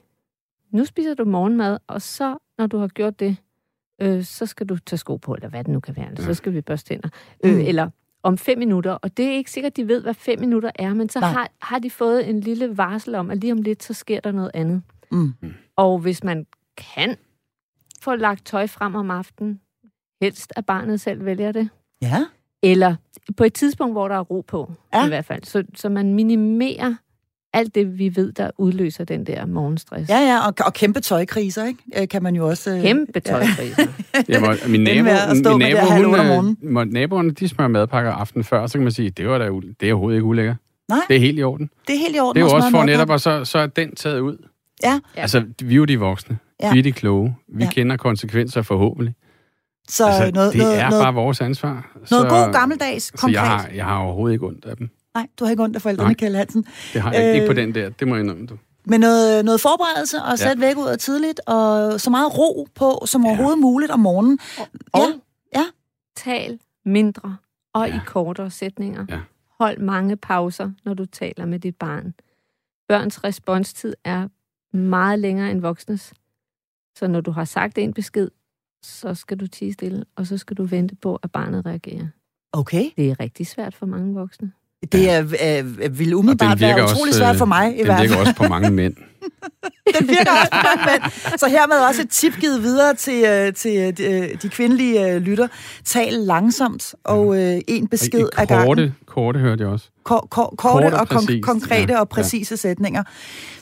[0.70, 3.36] nu spiser du morgenmad, og så, når du har gjort det,
[4.00, 6.34] øh, så skal du tage sko på, eller hvad det nu kan være, eller så
[6.34, 7.08] skal vi børste tænder.
[7.44, 7.60] Øh, mm.
[7.60, 7.90] Eller
[8.22, 11.08] om fem minutter, og det er ikke sikkert, de ved, hvad fem minutter er, men
[11.08, 14.20] så har, har de fået en lille varsel om, at lige om lidt, så sker
[14.20, 14.82] der noget andet.
[15.10, 15.34] Mm.
[15.76, 16.46] Og hvis man
[16.76, 17.16] kan
[18.00, 19.60] få lagt tøj frem om aftenen,
[20.22, 21.68] helst at barnet selv vælger det.
[22.02, 22.26] Ja.
[22.62, 22.96] Eller
[23.36, 25.04] på et tidspunkt, hvor der er ro på, ja.
[25.04, 25.44] i hvert fald.
[25.44, 26.94] Så, så man minimerer
[27.52, 30.10] alt det, vi ved, der udløser den der morgenstress.
[30.10, 31.80] Ja, ja, og, og kæmpe tøjkriser, ikke?
[31.96, 32.70] Øh, Kan man jo også...
[32.76, 33.86] øh, Kæmpe tøjkriser.
[34.28, 35.08] Ja, hvor, min nabo,
[35.56, 35.86] min nabo
[36.40, 39.38] hun, øh, må- naboerne, de smører madpakker aften før, så kan man sige, det var
[39.38, 40.56] da, u- det er overhovedet ikke ulækkert.
[40.88, 40.98] Nej.
[41.08, 41.70] Det er helt i orden.
[41.88, 42.34] Det er helt i orden.
[42.42, 44.36] Det er jo også for netop, og så, så er den taget ud.
[44.82, 45.00] Ja.
[45.16, 46.38] Altså, vi er jo de voksne.
[46.62, 46.72] Ja.
[46.72, 47.36] Vi er de kloge.
[47.48, 47.70] Vi Ja.
[47.70, 49.14] kender konsekvenser forhåbentlig.
[49.88, 51.90] så altså, noget, det noget, er noget, bare vores ansvar.
[51.94, 53.32] noget så, god gammeldags, Så konkret.
[53.34, 54.90] jeg har, jeg har overhovedet ikke ondt af dem.
[55.18, 56.14] Nej, du har ikke ondt af forældrene.
[56.14, 56.64] Kjell Hansen.
[56.92, 57.34] Det har jeg øh...
[57.34, 57.88] ikke på Øh, den der.
[57.90, 58.58] Det må jeg indrømme, du.
[58.84, 60.66] Men noget, noget forberedelse og sæt Ja.
[60.66, 64.38] væk ud af tidligt, og så meget ro på som overhovedet muligt om morgenen.
[64.92, 65.00] Og
[65.54, 65.64] Ja, ja.
[66.16, 67.36] tal mindre
[67.74, 67.96] og Ja.
[67.96, 69.06] i kortere sætninger.
[69.08, 69.20] Ja.
[69.60, 72.14] Hold mange pauser, når du taler med dit barn.
[72.88, 74.28] Børns responstid er
[74.76, 76.12] meget længere end voksnes.
[76.98, 78.28] Så når du har sagt en besked,
[78.82, 82.06] så skal du tige stille, og så skal du vente på, at barnet reagerer.
[82.52, 82.90] Okay.
[82.96, 84.52] Det er rigtig svært for mange voksne.
[84.92, 88.14] Det er, øh, vil Og umiddelbart være utrolig svært for mig, i den hvert virker
[88.14, 88.26] fald.
[88.26, 88.94] også på mange mænd.
[90.00, 91.38] Den virker også på mange mænd.
[91.38, 95.22] Så hermed også et tip givet videre til, øh, til øh, de, de kvindelige øh,
[95.22, 95.48] lytter.
[95.84, 98.66] Tal langsomt, og øh, en besked ad gangen.
[98.66, 99.86] korte, korte hørte jeg også.
[100.04, 102.00] Ko- ko- korte Kort og og kon- konkrete ja.
[102.00, 103.02] og præcise sætninger.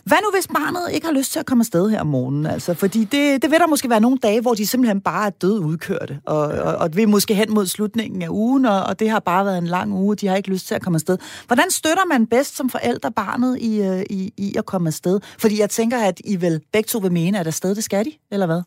[0.05, 2.47] Hvad nu, hvis barnet ikke har lyst til at komme afsted her om morgenen?
[2.47, 5.31] Altså, fordi det, det vil der måske være nogle dage, hvor de simpelthen bare er
[5.31, 8.99] død udkørte, og, og, og vi er måske hen mod slutningen af ugen, og, og
[9.01, 11.19] det har bare været en lang uge, de har ikke lyst til at komme afsted.
[11.47, 15.21] Hvordan støtter man bedst som forældre barnet i, øh, i, i at komme afsted?
[15.39, 18.13] Fordi jeg tænker, at I vel begge to vil mene, at afsted det skal de,
[18.31, 18.63] eller hvad?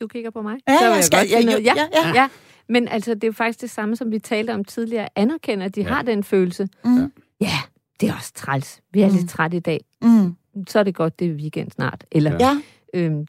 [0.00, 0.56] Du kigger på mig?
[0.68, 1.64] Ja, Så vil jeg jeg skal- godt ja, noget.
[1.64, 2.12] ja, ja, ja.
[2.14, 2.28] ja.
[2.68, 5.08] Men altså, det er jo faktisk det samme, som vi talte om tidligere.
[5.16, 5.88] Anerkende, at de Ja.
[5.88, 6.68] har den følelse.
[6.84, 7.12] Mm.
[7.40, 7.56] Ja,
[8.00, 8.80] det er også træls.
[8.92, 9.14] Vi er Mm.
[9.16, 9.80] lidt trætte i dag.
[10.02, 10.36] Mm.
[10.68, 12.04] Så er det godt, det er weekend snart.
[12.12, 12.60] Eller, Ja.
[12.94, 13.26] Øhm,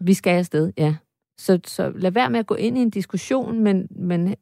[0.00, 0.96] vi skal afsted, ja.
[1.38, 4.34] Så, så lad være med at gå ind i en diskussion, men, men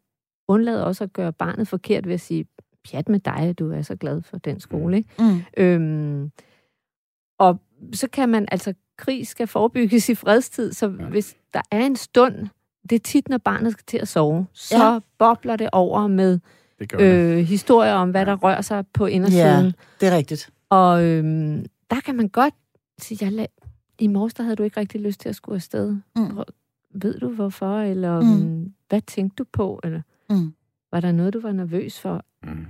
[0.49, 2.47] undlad også at gøre barnet forkert ved at sige,
[2.91, 4.97] pjat med dig, du er så glad for den skole.
[4.97, 5.09] Ikke?
[5.19, 5.41] mm.
[5.57, 6.31] Øhm,
[7.39, 7.61] og
[7.93, 11.07] så kan man, altså, krig skal forebygges i fredstid, så ja.
[11.09, 12.47] hvis der er en stund,
[12.91, 14.99] det er tit, når barnet skal til at sove, så Ja.
[15.19, 16.39] bobler det over med
[16.81, 19.65] Det øh, historier om, hvad der rører sig på indersiden.
[19.65, 20.51] ja, det er rigtigt.
[20.71, 22.55] Og øhm, der kan man godt
[22.99, 25.97] sige, jeg la- i morges der havde du ikke rigtig lyst til at skulle afsted.
[26.17, 26.29] Mm.
[26.35, 26.45] Prøv-
[26.95, 27.81] Ved du hvorfor?
[27.81, 28.27] Eller Mm.
[28.27, 28.73] mm.
[28.89, 29.81] hvad tænkte du på?
[29.85, 30.55] Eller Mm.
[30.93, 32.25] var der noget, du var nervøs for?
[32.43, 32.67] Mm.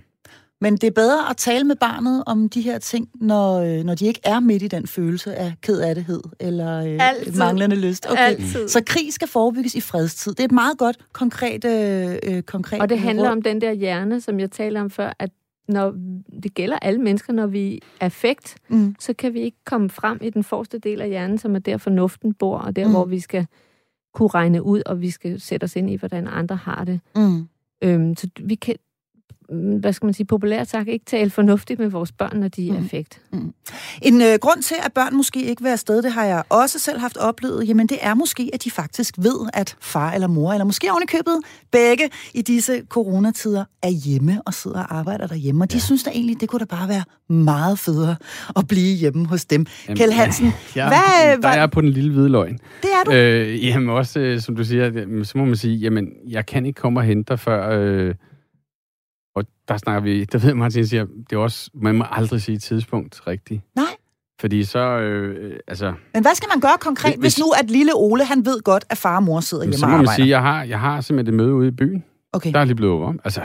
[0.61, 3.95] Men det er bedre at tale med barnet om de her ting, når, øh, når
[3.95, 8.07] de ikke er midt i den følelse af kedattighed eller øh, manglende lyst.
[8.11, 8.23] Okay.
[8.23, 8.69] Altid.
[8.69, 10.33] Så krig skal forebygges i fredstid.
[10.33, 13.33] Det er et meget godt, konkret, øh, øh, konkret Og det handler råd.
[13.33, 15.31] om den der hjerne, som jeg talte om før, at
[15.69, 15.95] når
[16.43, 18.95] det gælder alle mennesker, når vi er affekt, Mm.
[18.99, 21.77] så kan vi ikke komme frem i den forreste del af hjernen, som er der
[21.77, 22.91] fornuften bor, og der, Mm.
[22.91, 23.47] hvor vi skal
[24.15, 27.01] kunne regne ud, og vi skal sætte os ind i, hvordan andre har det.
[27.17, 27.49] Mm.
[27.85, 28.75] Øhm, så vi kan,
[29.81, 32.73] hvad skal man sige, populært sagt, ikke tale fornuftigt med vores børn, når de er
[32.73, 32.79] Mm.
[32.85, 33.21] affekt.
[34.03, 36.99] En øh, grund til, at børn måske ikke vil afsted, det har jeg også selv
[36.99, 40.65] haft oplevet, jamen det er måske, at de faktisk ved, at far eller mor, eller
[40.65, 41.39] måske oven i købet
[41.73, 45.65] begge i disse coronatider, er hjemme og sidder og arbejder derhjemme.
[45.65, 45.81] Og de ja.
[45.81, 47.03] synes da egentlig, det kunne da bare være
[47.35, 48.17] meget federe
[48.57, 49.67] at blive hjemme hos dem.
[49.89, 50.47] Jamen, Kjell Hansen,
[50.77, 50.99] Ja, hvad,
[51.33, 52.59] der hvad- er jeg på den lille hvide løgn.
[52.83, 53.13] det er du.
[53.13, 56.81] Øh, jamen også, øh, som du siger, så må man sige, jamen, jeg kan ikke
[56.81, 57.79] komme og hente dig før...
[57.81, 58.15] Øh,
[59.39, 60.25] og der snakker vi...
[60.25, 61.71] Der ved Martin siger, det er også...
[61.75, 63.61] Man må aldrig sige tidspunkt rigtigt.
[63.77, 63.85] Nej.
[64.41, 64.79] Fordi så...
[64.79, 68.45] Øh, altså, Men hvad skal man gøre konkret, hvis, Hvis- nu at lille Ole, han
[68.47, 70.17] ved godt, at far og mor sidder hjemme så og må man arbejder?
[70.23, 72.05] sige, jeg har, jeg har simpelthen et møde ude i byen.
[72.33, 72.53] okay.
[72.53, 73.13] Der er lige blevet over.
[73.25, 73.41] Altså,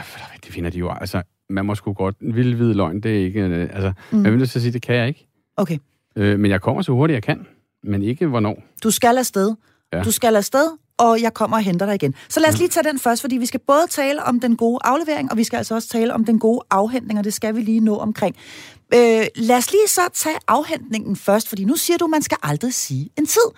[0.46, 0.92] det finder de jo...
[1.02, 2.18] Altså, man må sgu godt...
[2.20, 3.42] En vild hvid løgn, det er ikke...
[3.74, 4.24] Altså, Mm.
[4.24, 5.28] jeg vil at sige, det kan jeg ikke.
[5.58, 5.78] okay.
[6.16, 7.46] Øh, men jeg kommer så hurtigt, jeg kan.
[7.84, 8.64] Men ikke hvornår.
[8.84, 9.56] Du skal afsted.
[9.94, 10.02] Ja.
[10.04, 10.68] Du skal afsted,
[10.98, 12.16] og jeg kommer og henter dig igen.
[12.30, 14.80] Så lad os lige tage den først, fordi vi skal både tale om den gode
[14.84, 17.62] aflevering, og vi skal altså også tale om den gode afhentning, og det skal vi
[17.62, 18.36] lige nå omkring.
[18.96, 22.38] Øh, lad os lige så tage afhentningen først, fordi nu siger du, at man skal
[22.44, 23.50] aldrig sige en tid.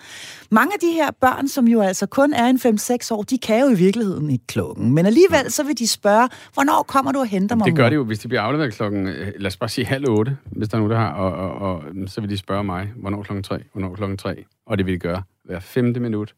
[0.50, 3.60] Mange af de her børn, som jo altså kun er en 5-6 år, de kan
[3.60, 4.94] jo i virkeligheden ikke klokken.
[4.94, 7.66] Men alligevel så vil de spørge, hvornår kommer du og henter mig?
[7.66, 9.86] Det gør mor?" det jo, hvis de bliver afleveret klokken, øh, lad os bare sige
[9.86, 12.64] halv otte, hvis der er nogen, der har, og, og, og så vil de spørge
[12.64, 16.34] mig, hvornår klokken tre, hvornår klokken tre, og det vil de gøre hver femte minut,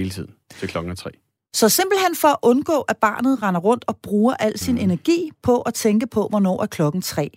[0.00, 1.10] hele tiden, til klokken er tre.
[1.54, 4.80] Så simpelthen for at undgå, at barnet render rundt og bruger al sin Mm.
[4.80, 7.30] energi på at tænke på, hvornår er klokken tre,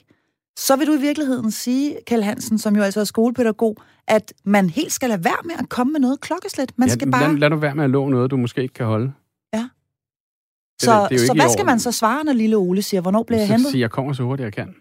[0.58, 4.70] så vil du i virkeligheden sige, Kjell Hansen, som jo altså er skolepædagog, at man
[4.70, 6.72] helt skal lade være med at komme med noget klokkeslæt.
[6.76, 7.28] Man skal bare...
[7.32, 9.14] lad, lad nu være med at love noget, du måske ikke kan holde.
[10.82, 13.24] så det så ikke i hvad skal man så svare, når lille Ole siger, hvornår
[13.24, 13.72] bliver jeg så hentet?
[13.72, 14.76] sige, jeg kommer så hurtigt, jeg kan.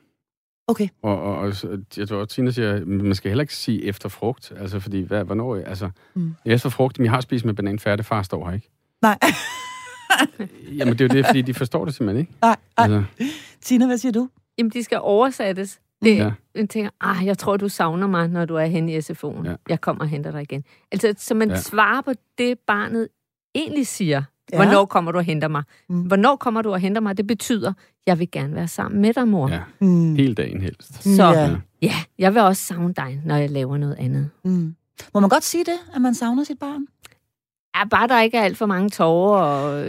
[0.73, 0.89] Okay.
[1.03, 1.53] Og, og, og
[1.97, 5.57] jeg tror, Tina siger, man skal heller ikke sige efter frugt, altså fordi, hvad, hvornår,
[5.57, 6.23] altså, Mm.
[6.23, 6.35] mm.
[6.45, 8.71] efter frugt, men jeg har spist med banan færdig, far står her ikke.
[9.03, 9.19] Nej,
[10.79, 12.33] Jamen, det er jo det, fordi de forstår det simpelthen ikke.
[12.43, 12.87] nej, nej.
[12.87, 13.05] Altså,
[13.61, 14.29] Tina, hvad siger du?
[14.59, 16.33] Jamen, de skal oversættes Det, ja.
[16.55, 19.49] Man tænker, ah, jeg tror, du savner mig, når du er henne i SFO'en.
[19.49, 19.55] Ja.
[19.69, 20.65] Jeg kommer og henter dig igen.
[20.93, 21.57] Altså, så man ja.
[21.57, 23.09] svarer på det, barnet
[23.55, 24.23] egentlig siger.
[24.53, 24.57] Ja.
[24.57, 25.63] Hvornår kommer du og henter mig?
[25.89, 26.03] Mm.
[26.03, 27.17] Hvornår kommer du og henter mig?
[27.17, 27.73] Det betyder,
[28.07, 29.49] jeg vil gerne være sammen med dig, mor.
[29.49, 30.15] Ja, mm.
[30.17, 31.03] hele dagen helst.
[31.03, 31.51] Så ja.
[31.83, 34.31] ja, jeg vil også savne dig, når jeg laver noget andet.
[34.45, 34.75] Mm.
[35.15, 36.87] Må man godt sige det, at man savner sit barn?
[37.77, 39.87] Ja, bare der ikke er alt for mange tårer og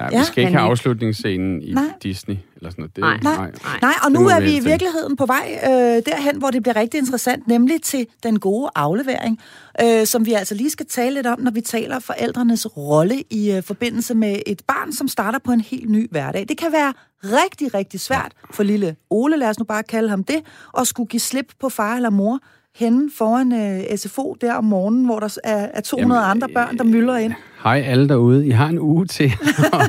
[0.00, 1.84] Ja, vi skal ikke have afslutningsscenen i nej.
[2.02, 2.96] Disney eller sådan noget.
[2.96, 3.18] Det, nej.
[3.22, 3.36] Nej.
[3.36, 3.78] nej.
[3.82, 6.98] nej, og nu er vi i virkeligheden på vej øh, derhen, hvor det bliver rigtig
[6.98, 9.40] interessant, nemlig til den gode aflevering,
[9.82, 13.52] øh, som vi altså lige skal tale lidt om, når vi taler forældrenes rolle i
[13.52, 16.46] øh, forbindelse med et barn, som starter på en helt ny hverdag.
[16.48, 16.92] Det kan være
[17.24, 20.40] rigtig, rigtig svært for lille Ole, lad os nu bare kalde ham det,
[20.78, 22.38] at skulle give slip på far eller mor,
[22.74, 26.78] henne foran øh, SFO der om morgenen, hvor der er, er 200 Jamen, andre børn,
[26.78, 27.34] der mylder ind.
[27.64, 28.46] Hej alle derude.
[28.46, 29.24] I har en uge til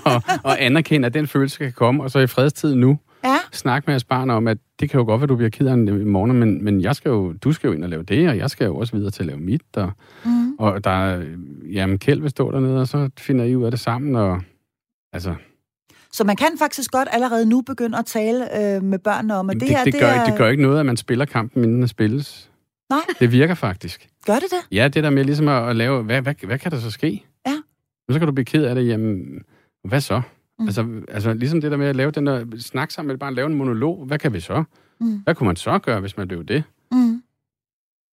[0.06, 3.00] at, at anerkende, at den følelse kan komme, og så i fredstid nu.
[3.24, 3.38] Ja.
[3.52, 5.68] Snak med jeres barn om, at det kan jo godt være, at du bliver ked
[5.68, 8.30] af i morgen, men, men jeg skal jo, du skal jo ind og lave det,
[8.30, 9.62] og jeg skal jo også videre til at lave mit.
[9.76, 9.92] Og,
[10.26, 10.56] mm.
[10.60, 11.26] og der er,
[11.72, 14.42] jamen, Kjeld vil stå dernede, og så finder I ud af det sammen, og
[15.14, 15.36] altså...
[16.12, 19.54] Så man kan faktisk godt allerede nu begynde at tale øh, med børnene om, at
[19.54, 19.84] det, det her...
[19.84, 20.26] Det, det, gør, er...
[20.26, 22.52] det gør ikke noget, at man spiller kampen, inden den spilles.
[22.90, 23.00] Nej.
[23.20, 24.08] Det virker faktisk.
[24.26, 24.76] Gør det det?
[24.78, 27.26] Ja, det der med ligesom at, at lave, hvad, hvad, hvad kan der så ske?
[28.10, 28.14] Ja.
[28.14, 29.42] så kan du blive ked af det, jamen,
[29.84, 30.22] hvad så?
[30.60, 30.66] Mm.
[30.66, 33.48] Altså, altså, ligesom det der med at lave den der, snak sammen med barn, lave
[33.48, 34.64] en monolog, hvad kan vi så?
[35.00, 35.18] Mm.
[35.18, 36.64] Hvad kunne man så gøre, hvis man blev det?
[36.92, 37.24] Mm.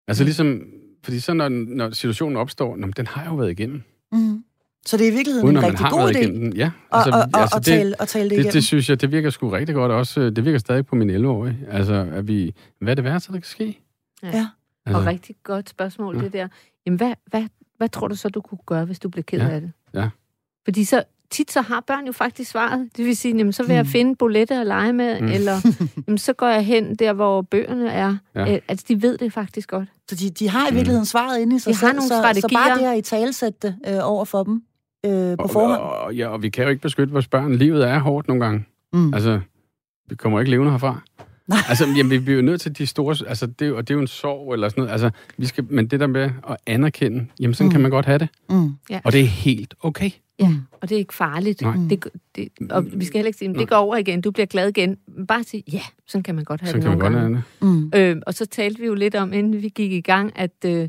[0.08, 0.62] Altså ligesom,
[1.04, 3.82] fordi så når, når situationen opstår, nå, den har jeg jo været igennem.
[4.12, 4.44] Mm.
[4.86, 6.70] Så det er i virkeligheden Uden, en rigtig god idé igennem, ja.
[6.90, 8.52] Altså, og, og, altså, og, det, tale, og tale det, det igennem.
[8.52, 10.30] Det synes jeg, det virker sgu rigtig godt også.
[10.30, 11.58] Det virker stadig på min 11-årige.
[11.68, 13.78] Altså, at vi, hvad er det værste, der kan ske?
[14.22, 14.28] Ja.
[14.28, 14.46] ja.
[14.86, 15.00] Altså.
[15.00, 16.22] Og rigtig godt spørgsmål, ja.
[16.22, 16.48] det der.
[16.86, 17.44] Jamen, hvad, hvad,
[17.76, 19.48] hvad tror du så, du kunne gøre, hvis du blev ked ja.
[19.48, 19.72] af det?
[19.94, 20.08] Ja.
[20.64, 22.88] Fordi så tit så har børn jo faktisk svaret.
[22.96, 23.88] Det vil sige, jamen, så vil jeg mm.
[23.88, 25.28] finde bolette at lege med, mm.
[25.28, 25.60] eller
[26.06, 28.16] jamen, så går jeg hen der, hvor bøgerne er.
[28.34, 28.58] Ja.
[28.68, 29.88] Altså, de ved det faktisk godt.
[30.08, 31.04] Så de, de har i virkeligheden mm.
[31.04, 32.40] svaret inde i sig de selv, har nogle så, strategier.
[32.40, 34.62] så bare det her i talsætte det øh, over for dem
[35.06, 35.80] øh, på og, forhånd.
[35.80, 37.54] Og, og, ja, og vi kan jo ikke beskytte vores børn.
[37.54, 38.64] Livet er hårdt nogle gange.
[38.92, 39.14] Mm.
[39.14, 39.40] Altså,
[40.08, 41.00] vi kommer ikke levende herfra.
[41.52, 41.60] Nej.
[41.68, 43.16] Altså, jamen, vi bliver jo nødt til de store...
[43.28, 44.92] Altså, det, og det er jo en sorg eller sådan noget.
[44.92, 47.72] Altså, vi skal, men det der med at anerkende, jamen, sådan mm.
[47.72, 48.28] kan man godt have det.
[48.50, 48.70] Mm.
[48.90, 49.00] Ja.
[49.04, 50.10] Og det er helt okay.
[50.38, 50.48] Ja,
[50.80, 51.62] og det er ikke farligt.
[51.62, 51.76] Nej.
[51.90, 54.68] Det, det, og vi skal heller ikke sige, det går over igen, du bliver glad
[54.68, 54.96] igen.
[55.28, 57.34] Bare sige, ja, sådan kan man godt have sådan det nogle kan man gange.
[57.34, 58.14] Godt have det.
[58.14, 58.18] Mm.
[58.18, 60.52] Øh, og så talte vi jo lidt om, inden vi gik i gang, at...
[60.66, 60.88] Øh,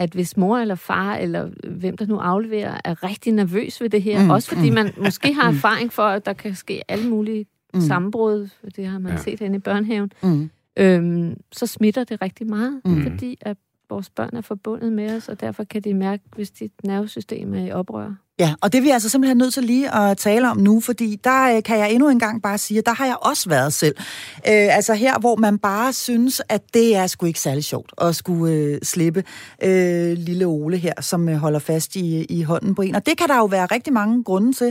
[0.00, 4.02] at hvis mor eller far, eller hvem der nu afleverer, er rigtig nervøs ved det
[4.02, 4.30] her, mm.
[4.30, 7.80] også fordi man måske har erfaring for, at der kan ske alle mulige mm.
[7.80, 9.18] sammenbrud, det har man ja.
[9.18, 10.50] set herinde i børnehaven, mm.
[10.76, 13.02] øhm, så smitter det rigtig meget, mm.
[13.02, 13.56] fordi at
[13.90, 17.66] vores børn er forbundet med os, og derfor kan de mærke, hvis dit nervesystem er
[17.66, 18.14] i oprør.
[18.42, 21.20] Ja, og det er vi altså simpelthen nødt til lige at tale om nu, fordi
[21.24, 23.72] der øh, kan jeg endnu en gang bare sige, at der har jeg også været
[23.72, 23.96] selv.
[24.36, 28.16] Øh, altså her, hvor man bare synes, at det er sgu ikke særlig sjovt at
[28.16, 29.24] skulle øh, slippe
[29.62, 32.94] øh, lille Ole her, som øh, holder fast i, i hånden på en.
[32.94, 34.66] Og det kan der jo være rigtig mange grunde til,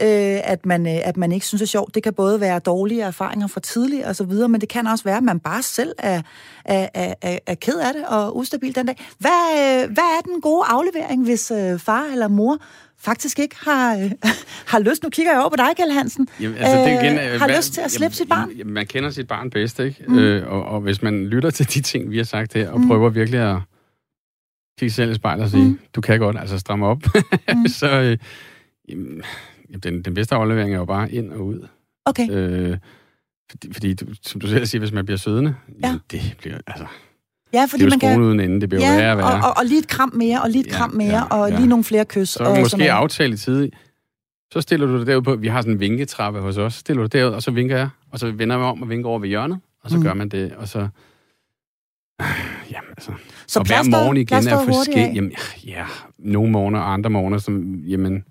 [0.00, 1.94] øh, at, man, øh, at man ikke synes er sjovt.
[1.94, 5.04] Det kan både være dårlige erfaringer fra tidligere og så videre, men det kan også
[5.04, 6.22] være, at man bare selv er,
[6.64, 8.96] er, er, er ked af det og ustabil den dag.
[9.18, 12.58] Hvad, øh, hvad er den gode aflevering, hvis øh, far eller mor
[13.00, 14.10] faktisk ikke har, øh,
[14.72, 15.02] har lyst.
[15.02, 16.28] Nu kigger jeg over på dig, Kjell Hansen.
[16.40, 18.50] Jamen, altså, det igen, øh, har hvad, lyst til at slippe jamen, sit barn.
[18.50, 20.04] Jamen, man kender sit barn bedst, ikke?
[20.08, 20.18] Mm.
[20.18, 22.88] Øh, og, og hvis man lytter til de ting, vi har sagt her, og mm.
[22.88, 23.56] prøver virkelig at
[24.78, 25.78] kigge selv i spejlet og sige, mm.
[25.94, 27.02] du kan godt, altså stramme op,
[27.54, 27.66] mm.
[27.68, 28.18] så øh,
[28.88, 29.22] jamen,
[29.82, 31.68] den, den bedste aflevering er jo bare ind og ud.
[32.04, 32.30] Okay.
[32.30, 32.78] Øh,
[33.50, 35.86] fordi, fordi du, som du selv siger, hvis man bliver sødende, ja.
[35.86, 36.86] jamen, det bliver, altså...
[37.52, 38.20] Ja, fordi det er man kan...
[38.20, 39.34] uden ende, det bliver ja, værre og værre.
[39.34, 41.50] Og, og, og lige et kram mere, og lige et ja, kram mere, ja, og
[41.50, 41.56] ja.
[41.56, 42.28] lige nogle flere kys.
[42.28, 43.70] Så og måske aftale i tid.
[44.52, 47.06] Så stiller du dig derud på, vi har sådan en vinketrappe hos os, stiller du
[47.06, 49.58] derud, og så vinker jeg, og så vender jeg om og vinker over ved hjørnet,
[49.82, 50.02] og så mm.
[50.02, 50.78] gør man det, og så...
[52.72, 53.12] Jamen, altså...
[53.46, 55.16] Så og hver morgen igen er forskelligt.
[55.16, 55.32] Jamen,
[55.66, 55.84] ja,
[56.18, 58.24] nogle morgener og andre morgener, som, jamen,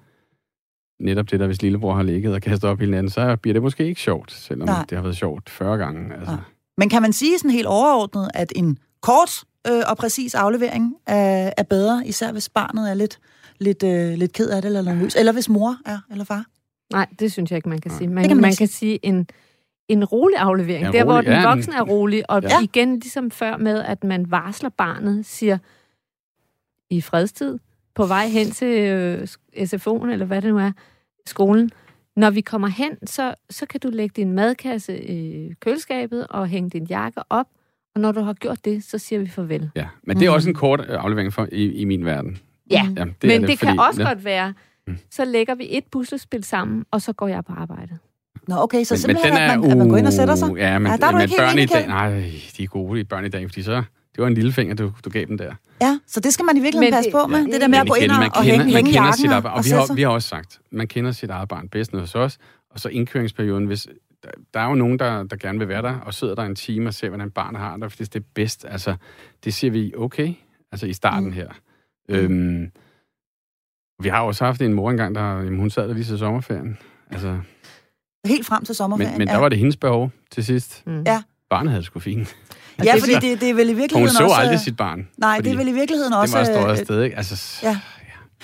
[0.99, 3.61] netop det der, hvis lillebror har ligget og kastet op hele natten, så bliver det
[3.61, 4.85] måske ikke sjovt, selvom Nej.
[4.89, 6.15] det har været sjovt 40 gange.
[6.15, 6.37] Altså.
[6.77, 11.53] Men kan man sige sådan helt overordnet, at en kort øh, og præcis aflevering er,
[11.57, 13.19] er bedre, især hvis barnet er lidt,
[13.59, 16.45] lidt, øh, lidt ked af det eller nervøs, eller hvis mor er, eller far?
[16.91, 18.07] Nej, det synes jeg ikke, man kan sige.
[18.07, 19.27] Man, kan man, man kan sige en,
[19.87, 22.61] en rolig aflevering, ja, der rolig, hvor den ja, voksne er rolig, og ja.
[22.61, 25.57] igen ligesom før med, at man varsler barnet, siger
[26.89, 27.59] i fredstid,
[27.95, 30.71] på vej hen til øh, SFO'en, eller hvad det nu er,
[31.25, 31.71] skolen,
[32.15, 36.69] når vi kommer hen, så, så kan du lægge din madkasse i køleskabet og hænge
[36.69, 37.47] din jakke op,
[37.95, 39.69] og når du har gjort det, så siger vi farvel.
[39.75, 40.35] Ja, men det er mm.
[40.35, 42.37] også en kort øh, aflevering for, i, i min verden.
[42.71, 44.07] Ja, ja det men det, det fordi, kan også ja.
[44.07, 44.53] godt være,
[44.87, 44.97] mm.
[45.11, 47.97] så lægger vi et puslespil sammen, og så går jeg på arbejde.
[48.47, 50.07] Nå, okay, så men, simpelthen, men den er, at, man, uh, at man går ind
[50.07, 50.49] og sætter sig?
[50.57, 52.99] Ja, men, ja, der er du men ikke børn i dag, nej, de er gode
[52.99, 53.75] i børn i dag, fordi så,
[54.15, 55.53] det var en lille finger, du, du gav dem der.
[55.81, 57.87] Ja, så det skal man i virkeligheden passe på med, ja, det der med at
[57.87, 60.09] gå ind og, og hænge, man hænge jakken sit og, og, vi har, vi har
[60.09, 62.37] også sagt, man kender sit eget barn bedst hos os,
[62.71, 63.87] og så indkøringsperioden, hvis,
[64.23, 66.55] der, der er jo nogen, der, der gerne vil være der, og sidder der en
[66.55, 68.65] time og ser, hvordan barnet har det, fordi det er bedst.
[68.65, 68.95] Altså,
[69.43, 70.33] det siger vi, okay,
[70.71, 71.33] altså i starten mm.
[71.33, 71.49] her.
[72.09, 72.15] Mm.
[72.15, 72.71] Øhm,
[74.03, 76.77] vi har også haft en mor engang, der jamen, hun sad der lige til sommerferien.
[77.11, 77.39] Altså,
[78.25, 79.39] Helt frem til sommerferien, Men, men der ja.
[79.39, 80.83] var det hendes behov til sidst.
[80.87, 81.03] Mm.
[81.05, 81.21] Ja.
[81.49, 82.35] Barnet havde sgu fint.
[82.83, 84.23] Ja, fordi det, det er vel i virkeligheden også...
[84.23, 85.07] Hun så aldrig sit barn.
[85.17, 86.39] Nej, det er vel i virkeligheden også...
[86.39, 87.17] Det var stået afsted, ikke?
[87.17, 87.79] Altså, ja.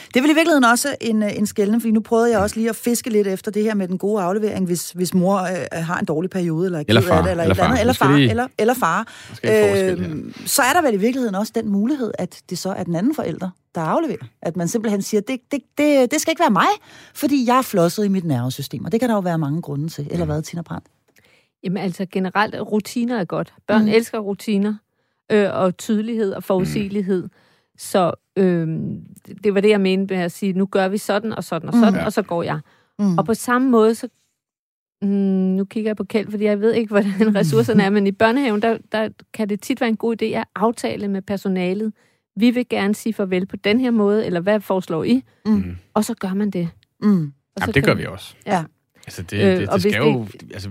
[0.07, 2.55] Det er vel i virkeligheden også en, øh, en skældning, fordi nu prøvede jeg også
[2.55, 5.65] lige at fiske lidt efter det her med den gode aflevering, hvis, hvis mor øh,
[5.71, 7.75] har en dårlig periode, eller, eller far, det, eller, eller, far.
[7.75, 8.29] eller far, lige...
[8.29, 9.07] eller, eller far.
[9.43, 12.95] Øh, så er der vel i virkeligheden også den mulighed, at det så er den
[12.95, 14.25] anden forælder, der afleverer.
[14.41, 16.67] At man simpelthen siger, det, det, det, det skal ikke være mig,
[17.13, 19.87] fordi jeg er flosset i mit nervesystem, og det kan der jo være mange grunde
[19.89, 20.07] til.
[20.11, 20.85] Eller hvad, Tina Brandt?
[21.63, 23.53] Jamen altså generelt, rutiner er godt.
[23.67, 23.87] Børn mm.
[23.87, 24.75] elsker rutiner,
[25.31, 27.23] øh, og tydelighed og forudsigelighed.
[27.23, 27.29] Mm.
[27.77, 28.67] Så øh,
[29.43, 31.73] det var det, jeg mente med at sige, nu gør vi sådan og sådan og
[31.73, 32.05] sådan, mm.
[32.05, 32.59] og så går jeg.
[32.99, 33.17] Mm.
[33.17, 34.09] Og på samme måde, så
[35.01, 35.07] mm,
[35.57, 38.61] nu kigger jeg på Kjeld, fordi jeg ved ikke, hvordan ressourcerne er, men i børnehaven,
[38.61, 41.93] der, der kan det tit være en god idé at aftale med personalet.
[42.35, 45.23] Vi vil gerne sige farvel på den her måde, eller hvad foreslår I?
[45.45, 45.77] Mm.
[45.93, 46.69] Og så gør man det.
[47.01, 47.33] Mm.
[47.55, 48.35] Og så Jamen, det gør vi også.
[48.45, 48.63] Ja.
[49.07, 50.13] Altså, det, det, det, det skal det...
[50.13, 50.27] jo...
[50.53, 50.69] Altså,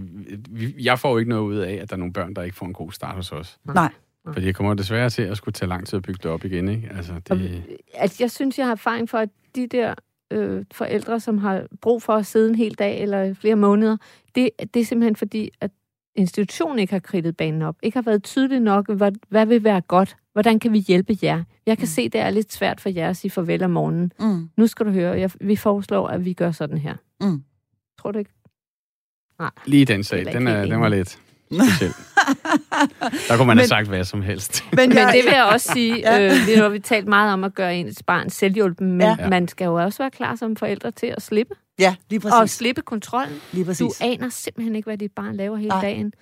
[0.79, 2.67] jeg får jo ikke noget ud af, at der er nogle børn, der ikke får
[2.67, 3.59] en god start hos os.
[3.65, 3.93] Nej.
[4.33, 6.69] Fordi jeg kommer desværre til at skulle tage lang tid at bygge det op igen,
[6.69, 6.91] ikke?
[6.97, 7.63] Altså, det...
[7.95, 9.95] altså, jeg synes, jeg har erfaring for, at de der
[10.31, 13.97] øh, forældre, som har brug for at sidde en hel dag eller flere måneder,
[14.35, 15.71] det, det er simpelthen fordi, at
[16.17, 19.81] institutionen ikke har kridtet banen op, ikke har været tydelig nok, hvad, hvad vil være
[19.81, 21.45] godt, hvordan kan vi hjælpe jer.
[21.67, 21.87] Jeg kan mm.
[21.87, 24.13] se, det er lidt svært for jer at sige farvel om morgenen.
[24.21, 24.49] Mm.
[24.57, 26.95] Nu skal du høre, jeg, vi foreslår, at vi gør sådan her.
[27.21, 27.43] Mm.
[27.99, 28.31] Tror du ikke?
[29.39, 29.51] Nej.
[29.67, 31.19] Lige den sag, den, er, den var lidt
[31.53, 31.93] speciel.
[33.29, 34.65] Der kunne man men, have sagt hvad som helst.
[34.73, 36.25] Men, jeg, men det vil jeg også sige, ja.
[36.25, 39.29] øh, vi har vi talt meget om at gøre ens barn selvhjulpen, men ja.
[39.29, 41.55] man skal jo også være klar som forældre til at slippe.
[41.79, 42.35] Ja, lige præcis.
[42.35, 43.41] Og slippe kontrollen.
[43.53, 43.81] Lige præcis.
[43.81, 45.81] Du aner simpelthen ikke, hvad dit barn laver hele Ej.
[45.81, 46.13] dagen.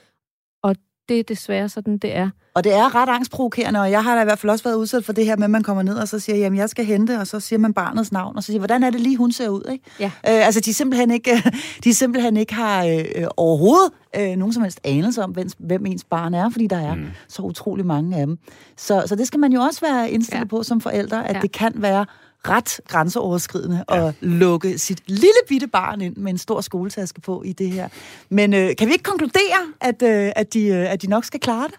[0.63, 0.77] Og
[1.09, 2.31] det er desværre sådan, det er.
[2.55, 5.05] Og det er ret angstprovokerende, og jeg har da i hvert fald også været udsat
[5.05, 7.19] for det her med, at man kommer ned og så siger, jamen jeg skal hente,
[7.19, 9.49] og så siger man barnets navn, og så siger, hvordan er det lige, hun ser
[9.49, 9.69] ud?
[9.73, 9.85] Ikke?
[10.01, 10.07] Ja.
[10.07, 11.43] Øh, altså de simpelthen ikke,
[11.85, 16.05] de simpelthen ikke har øh, overhovedet øh, nogen som helst anelse om, hvem, hvem ens
[16.05, 17.07] barn er, fordi der er mm.
[17.29, 18.39] så utrolig mange af dem.
[18.77, 20.49] Så, så det skal man jo også være indstillet ja.
[20.49, 21.41] på som forældre, at ja.
[21.41, 22.07] det kan være
[22.49, 24.09] ret grænseoverskridende ja.
[24.09, 27.89] at lukke sit lille bitte barn ind med en stor skoletaske på i det her.
[28.29, 31.41] Men øh, kan vi ikke konkludere, at, øh, at, de, øh, at de nok skal
[31.41, 31.75] klare det?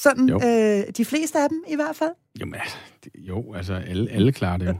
[0.00, 0.40] Sådan, jo.
[0.44, 2.10] øh, de fleste af dem i hvert fald?
[2.40, 2.54] Jamen,
[3.14, 4.74] jo, altså alle, alle klarer det jo.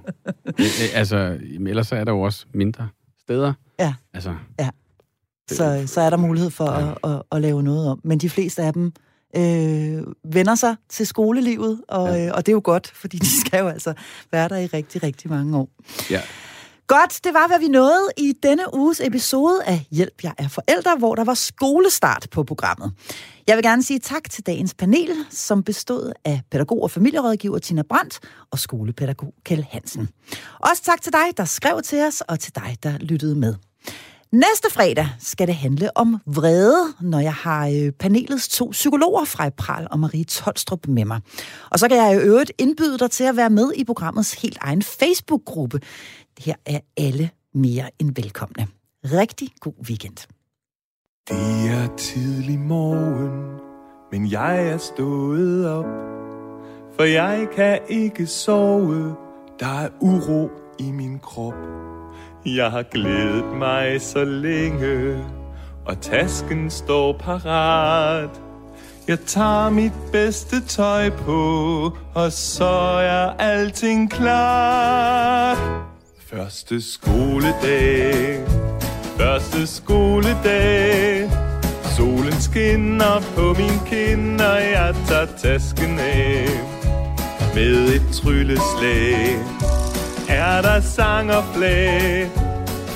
[1.01, 2.89] altså, ellers er der jo også mindre
[3.21, 3.53] steder.
[3.79, 3.95] Ja.
[4.14, 4.71] Altså, ja.
[5.51, 6.91] Så, så er der mulighed for ja.
[6.91, 8.01] at, at, at lave noget om.
[8.05, 8.93] Men de fleste af dem
[9.37, 12.27] øh, vender sig til skolelivet, og, ja.
[12.27, 13.95] øh, og det er jo godt, fordi de skal jo altså
[14.33, 15.68] være der i rigtig, rigtig mange år.
[16.11, 16.21] Ja.
[16.97, 20.97] Godt, det var, hvad vi nåede i denne uges episode af Hjælp, jeg er forældre,
[20.99, 22.93] hvor der var skolestart på programmet.
[23.47, 27.82] Jeg vil gerne sige tak til dagens panel, som bestod af pædagog og familierådgiver Tina
[27.82, 28.20] Brandt
[28.51, 30.09] og skolepædagog Kjell Hansen.
[30.59, 33.55] Også tak til dig, der skrev til os, og til dig, der lyttede med.
[34.32, 39.49] Næste fredag skal det handle om vrede, når jeg har øh, panelets to psykologer, fra
[39.49, 41.20] Pral og Marie Tolstrup, med mig.
[41.70, 44.59] Og så kan jeg i øvrigt indbyde dig til at være med i programmets helt
[44.61, 45.80] egen Facebook-gruppe.
[46.45, 48.66] Her er alle mere end velkomne.
[49.05, 50.16] Rigtig god weekend.
[51.28, 53.61] Det er tidlig morgen,
[54.12, 55.84] men jeg er stået op.
[56.97, 59.14] For jeg kan ikke sove,
[59.61, 61.55] der er uro i min krop.
[62.47, 65.24] Jeg har glædet mig så længe,
[65.86, 68.43] og tasken står parat.
[69.09, 71.43] Jeg tager mit bedste tøj på,
[72.14, 72.64] og så
[73.01, 75.70] er alting klar.
[76.51, 78.46] Første skoledag,
[79.18, 81.30] første skoledag.
[81.96, 86.48] Solen skinner på min kind, og jeg tager tasken af
[87.55, 89.38] med et trylleslag
[90.28, 92.30] er der sang og flag,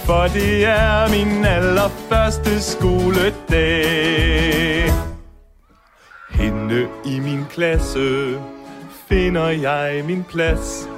[0.07, 3.73] for det er min allerførste skoledag.
[6.31, 8.39] Hende i min klasse
[9.09, 10.89] finder jeg min plads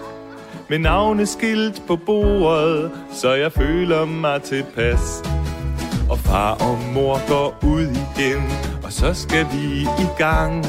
[0.69, 5.23] med navneskilt på bordet, så jeg føler mig tilpas.
[6.11, 8.43] Og far og mor går ud igen,
[8.85, 10.65] og så skal vi i gang.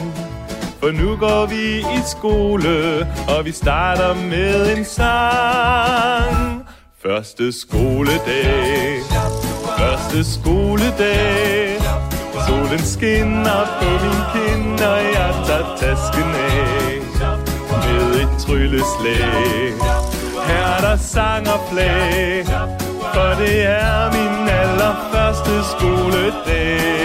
[0.79, 6.67] For nu går vi i skole, og vi starter med en sang.
[7.03, 9.01] Første skoledag.
[9.77, 11.77] Første skoledag
[12.47, 16.76] Solen skinner på min kind Og jeg tager tasken af
[17.88, 19.73] med et trylleslag
[20.47, 22.45] Her er der sang og flag
[23.13, 26.97] For det er min allerførste skoledag.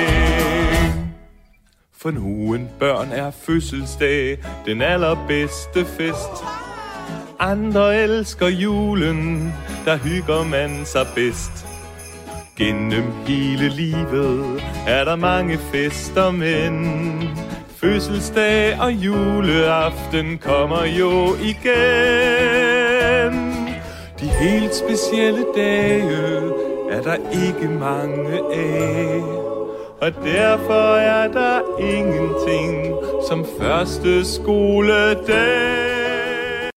[1.97, 6.45] For nu en børn er fødselsdag Den allerbedste fest.
[7.39, 9.55] Andre elsker julen,
[9.85, 11.67] der hygger man sig bedst.
[12.57, 16.75] Gennem hele livet er der mange fester, men
[17.83, 21.73] fødselsdag og juleaften kommer jo igen.
[24.21, 26.03] De helt specielle dage
[26.91, 27.17] er der
[27.47, 29.23] ikke mange af.
[30.01, 32.95] Og derfor er der ingenting
[33.29, 35.92] som første skoledag.